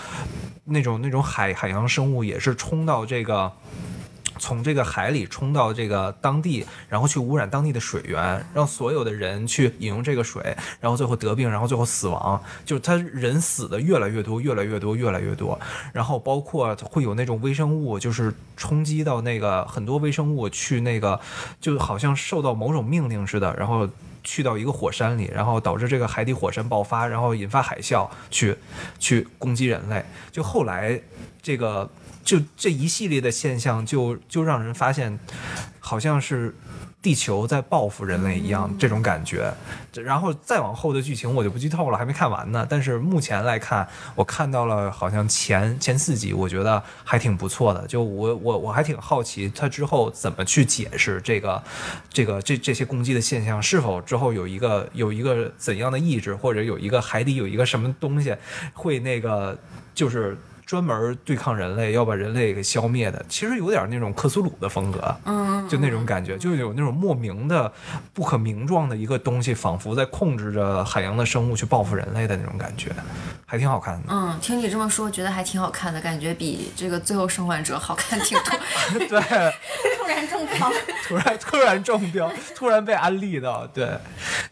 [0.63, 3.51] 那种那种海海洋生物也是冲到这个。
[4.39, 10.41] 从这个海里冲到这个当地，然后去污染当地的水源，让所有的人去饮用这个水，
[10.79, 12.41] 然后最后得病，然后最后死亡。
[12.65, 15.59] 就是他人死的越来越多，越来越多，越来越多。
[15.93, 21.19] 然后包括会有那种微生物，就是冲击到那个很多微生物去那个，
[21.59, 23.87] 就好像受到某种命令似的，然后
[24.23, 28.55] 去到一个火山里，然后导致这个海底火山爆发，然后引发海啸，去
[28.97, 30.03] 去攻击人类。
[30.31, 30.99] 就后来
[31.41, 31.89] 这个。
[32.23, 35.19] 就这一系列的现象，就就让人发现，
[35.79, 36.55] 好像是
[37.01, 39.51] 地球在报复人类一样，这种感觉。
[39.95, 42.67] 然后再往后的剧情我就不剧透了，还没看完呢。
[42.69, 47.87] 但是目前来看，我看到了好像前前四集，我觉得还挺不错的。
[47.87, 51.63] 就我我我还挺好奇，他之后怎么去解释这个
[52.09, 58.35] 这个这这些攻击的现象，是否之后有一个有一个怎样的意志，或者有一个海底有一个什么东西
[58.73, 59.57] 会那个
[59.95, 60.37] 就是。
[60.69, 67.73] 专门对抗人类，要把人类给消灭的，其实有点那种克苏鲁的风格，嗯，就那种感觉，就有那种莫名的、
[68.13, 72.91] 不可名状的一个东西，仿佛在控制着海洋的生物去报复人类的那种感觉，
[73.47, 74.03] 还挺好看的。
[74.09, 78.99] 嗯，听你这么说，觉得还挺好看的，感觉比这个《最后生还者》好看挺多。
[79.09, 79.19] 对，
[79.97, 80.71] 突然中标，
[81.07, 83.89] 突然突然中标，突然被安利到，对，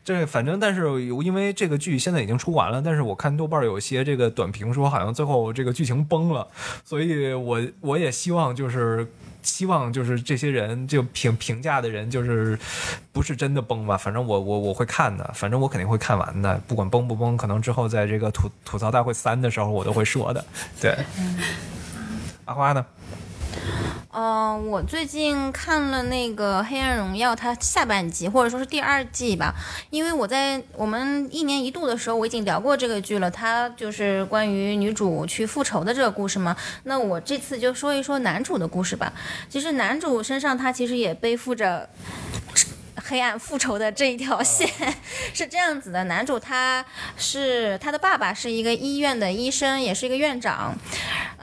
[0.04, 6.07] 这反正但是因为这个剧现在已经出完了，但是我看豆瓣有些这个短评说，好像最后这个剧情。
[6.08, 6.48] 崩了，
[6.84, 9.08] 所以我我也希望就是
[9.42, 12.58] 希望就是这些人就评评价的人就是
[13.12, 20.46] 不是真的崩吧，反正我我我会看的，反正我肯定会看完的，不管崩不崩，可能之后在这个吐吐槽大会三的时候我都会说的，
[20.82, 20.98] 对。
[22.46, 22.86] 阿花呢？
[24.14, 29.54] 嗯，我最近看了那个《黑暗荣耀》，它下半集或者说是第二季吧。
[29.92, 36.58] 因为我在我们一年一度的时候，我已经聊过这个剧了，它就是关于女主去复仇的这个故事嘛。
[36.84, 39.14] 那我这次就说一说男主的故事吧。
[39.50, 41.88] 其实男主身上他其实也背负着。
[43.10, 44.68] 黑暗复仇的这一条线，
[45.34, 46.04] 是这样子的。
[46.06, 46.84] 男主他
[47.16, 50.76] 是他的爸爸是一个医院的医生，也是一个院长。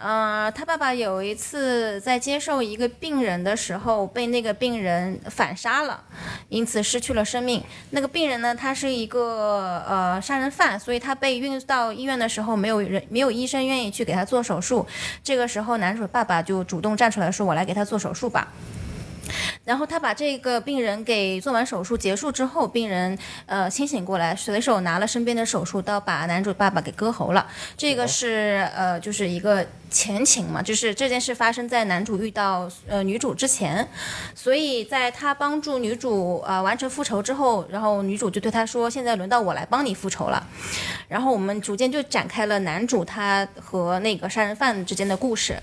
[0.05, 6.05] 呃，他爸爸有一次在接受一个病人的时候，被那个病人反杀了，
[6.51, 7.65] 因此失去了生命。
[7.89, 14.87] 那个病人呢，他是一个呃杀人犯，所以他被运到医院的时候，没有人没有医生愿意去给他做手术。
[15.23, 18.53] 这个时候，男主爸爸就主动站出来说：“我来给他做手术吧。”
[19.65, 27.47] 然后他把这个病人给做完手术结束之后，病人呃清醒过来，随手拿了身边的手术刀，把男主爸爸给割喉了。
[27.77, 33.89] 这个是呃就是一个前情嘛，就是这件事发生在男主遇到呃女主之前，
[34.35, 40.47] 所以在他帮助女主呃完成复仇之后，然后女主就对他说：“现在轮到我来帮你复仇了。”
[41.09, 45.63] 然后我们逐渐就展开了男主他和那个杀人犯之间的故事。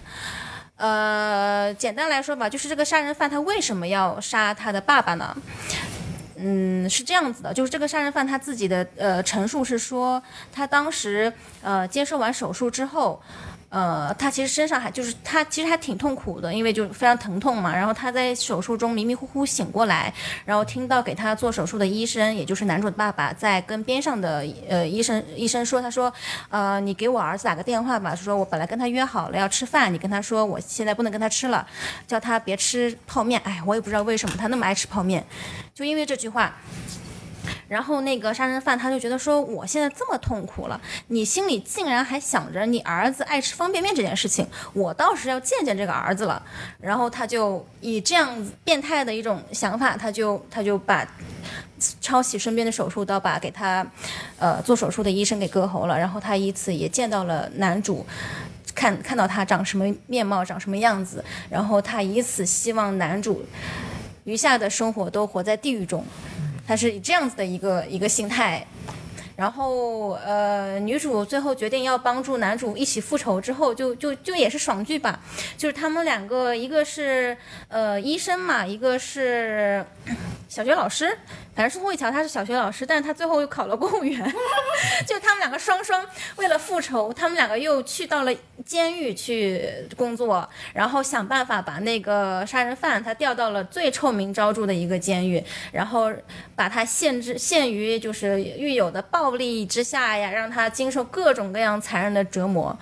[0.82, 5.38] 呃，简单来说吧，就是这个杀人犯他为什么要杀他的爸爸呢？
[6.38, 10.22] 嗯，是这样子的，就是这个杀人犯他自己的呃陈述是说，
[10.52, 13.22] 他当时呃接受完手术之后。
[13.72, 17.74] 呃，他其实身上还就是他其实还挺痛苦的，因为就非常疼痛嘛。
[17.74, 20.14] 然后他在手术中迷迷糊糊醒过来，
[20.44, 26.12] 然后听到给他做手术的医生，也就是男主的爸爸，在跟边上的呃医生医生说，他说，
[26.50, 31.66] 呃，你给我儿子打个电话吧，说我本来跟他约好了要吃饭，你跟他说我现在不能跟他吃了，
[32.06, 33.40] 叫他别吃泡面。
[33.46, 35.26] 哎，我也不知道为什么他那么爱吃泡面，
[35.74, 36.54] 就因为这句话。
[37.72, 46.44] 然后那个杀人犯他就觉得说，我现在这么痛苦了，你心里竟然还想着你儿子爱吃方便面这件事情，我倒是要见见这个儿子了。
[46.82, 48.30] 然后他就以这样
[48.66, 51.08] 变态的一种想法，他就他就把
[52.02, 53.88] 抄起身边的手术刀，把给他
[54.38, 55.98] 呃做手术的医生给割喉了。
[55.98, 58.06] 然后他以此也见到了男主，
[58.76, 61.24] 看看到他长什么面貌，长什么样子。
[61.50, 63.46] 然后他以此希望男主
[64.26, 66.04] 余下的生活都活在地狱中。
[66.68, 68.66] 他是以这样子的一个一个心态，
[69.42, 75.20] 然后呃，女主最后决定要帮助男主一起复仇之后，就就就也是爽剧吧，
[75.58, 77.36] 就是他们两个一个是
[77.68, 79.84] 呃医生嘛，一个是
[80.48, 81.18] 小学老师，
[81.56, 84.32] 反正宋慧乔她是小学老师，但是她最后又考了公务员，
[85.08, 88.32] 就他们两个双双为了复仇，他们两个又去到了
[88.64, 89.68] 监狱去
[89.98, 96.12] 工作，然后想办法把那个杀人犯他调到了最臭名昭著的一个监狱，然后
[96.56, 102.78] 把他限制限于就是狱友的暴力之下呀，让他经受各种各样残忍的折磨。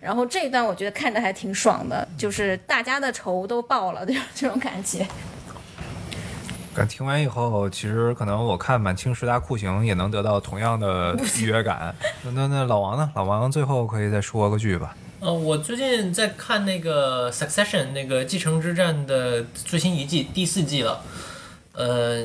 [0.00, 5.06] 然后这一段我觉得看着还挺爽的，就是大家的仇都报了，这 种这种感觉。
[6.74, 11.94] 感听完以后，其实可能我看满清十大酷刑也能得到同样的 愉悦感。
[12.22, 13.10] 那那那老王呢？
[13.14, 14.96] 老王最后可以再说个剧吧？
[15.20, 21.00] 呃，我最近在看那个《Succession》那个《继承之战》的最新一季第四季了，
[21.74, 22.24] 呃，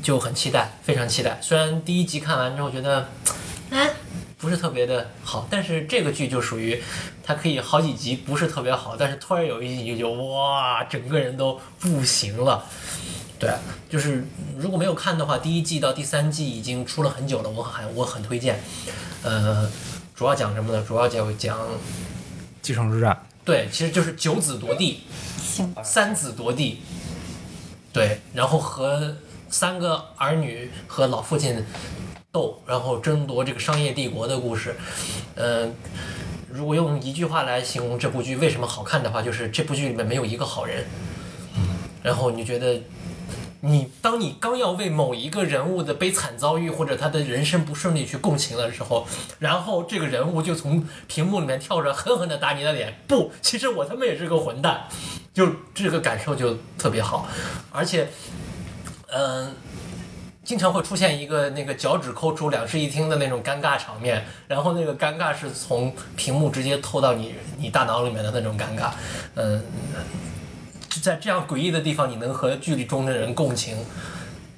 [0.00, 1.38] 就很期待，非常期待。
[1.42, 3.08] 虽然第一集看完之后觉得，
[3.70, 3.90] 哎，
[4.38, 6.82] 不是特别的好，但是这个剧就属于
[7.22, 12.64] 它可以好几集不是特别好，但是突然有一集就哇，整个人都不行了。
[13.38, 13.50] 对，
[13.90, 14.24] 就是
[14.56, 18.60] 如果没有看的话，第一季到第三季已经出了很久了，我很我很推荐。
[19.24, 19.68] 呃，
[20.14, 20.84] 主要讲什么呢？
[20.86, 21.58] 主要讲讲
[22.60, 25.00] 继承之战，对，其实就是九子夺地，
[25.82, 26.82] 三子夺地，
[27.92, 29.16] 对，然后和
[29.52, 31.62] 三个儿女和老父亲
[32.32, 34.74] 斗，然后争夺这个商业帝国的故事。
[35.34, 35.74] 嗯、
[36.50, 40.84] 如果用一句话来形容这部剧为什么好看的话，就是这部剧里面没有一个好人。
[42.02, 42.82] 然后你觉得，
[43.60, 49.06] 你当你刚要为某一个人物的悲惨遭遇或者他的人生不顺利去共情的时候，
[49.38, 52.98] 然后这个人物就从屏幕里面跳出来，狠狠地打你的脸。
[53.06, 54.88] 不， 其实我他妈也是个混蛋，
[55.34, 57.28] 就这个感受就特别好，
[57.70, 58.08] 而且，
[59.14, 59.54] 嗯、
[60.42, 68.90] 经常会出现一个那个脚趾抠出两室一厅的那种尴尬场面，然后那个尴尬是从屏幕直接透到你你大脑里面的那种尴尬，
[69.34, 69.62] 嗯、
[70.88, 73.76] 就在这样诡异的地方，你能和剧里中的人共情，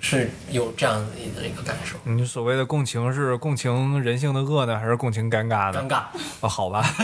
[0.01, 1.05] 是有这样
[1.37, 1.97] 的一个感受。
[2.05, 5.81] 你所谓的共情是共情人性的恶呢，还是共情尴尬的？
[5.83, 6.03] 尴尬，
[6.41, 6.85] 哦，好吧。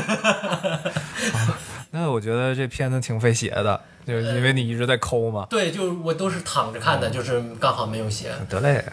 [1.92, 3.80] 那我觉得这片子挺费血的，
[4.10, 5.46] 就是因为你一直在抠嘛。
[5.48, 8.30] 对，就我都是躺着看的，就是刚好没有写。
[8.48, 8.84] 得嘞，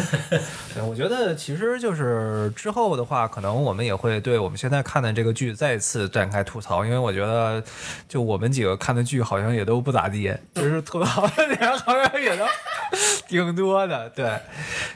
[0.74, 7.62] 对，我觉得其实就是之后的话，可能我们也会对我们现在看的这个剧再次展开吐槽，因为我觉得
[8.08, 12.44] 就我们几个看的剧好像也都不咋地，就是吐槽的点好像也都
[13.26, 14.10] 挺多的。
[14.10, 14.30] 对，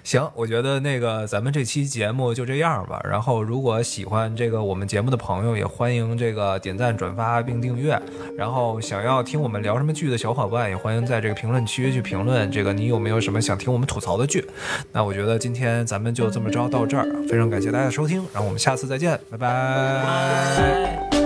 [0.02, 3.00] 行，我觉得那个咱们这期节目就这样吧。
[3.08, 8.00] 然后如果喜欢这个我们节目的朋友，也欢迎这个点赞、转发、并订阅。
[8.36, 14.44] 然后想要听我们聊什么剧的小伙伴，也欢迎在这个评论区去评论，这个你有没有什么想听我们吐槽的剧？
[14.92, 21.23] 那我觉得今天咱们就这么着到这儿，非常感谢大家收听，然后我们下次再见，拜拜。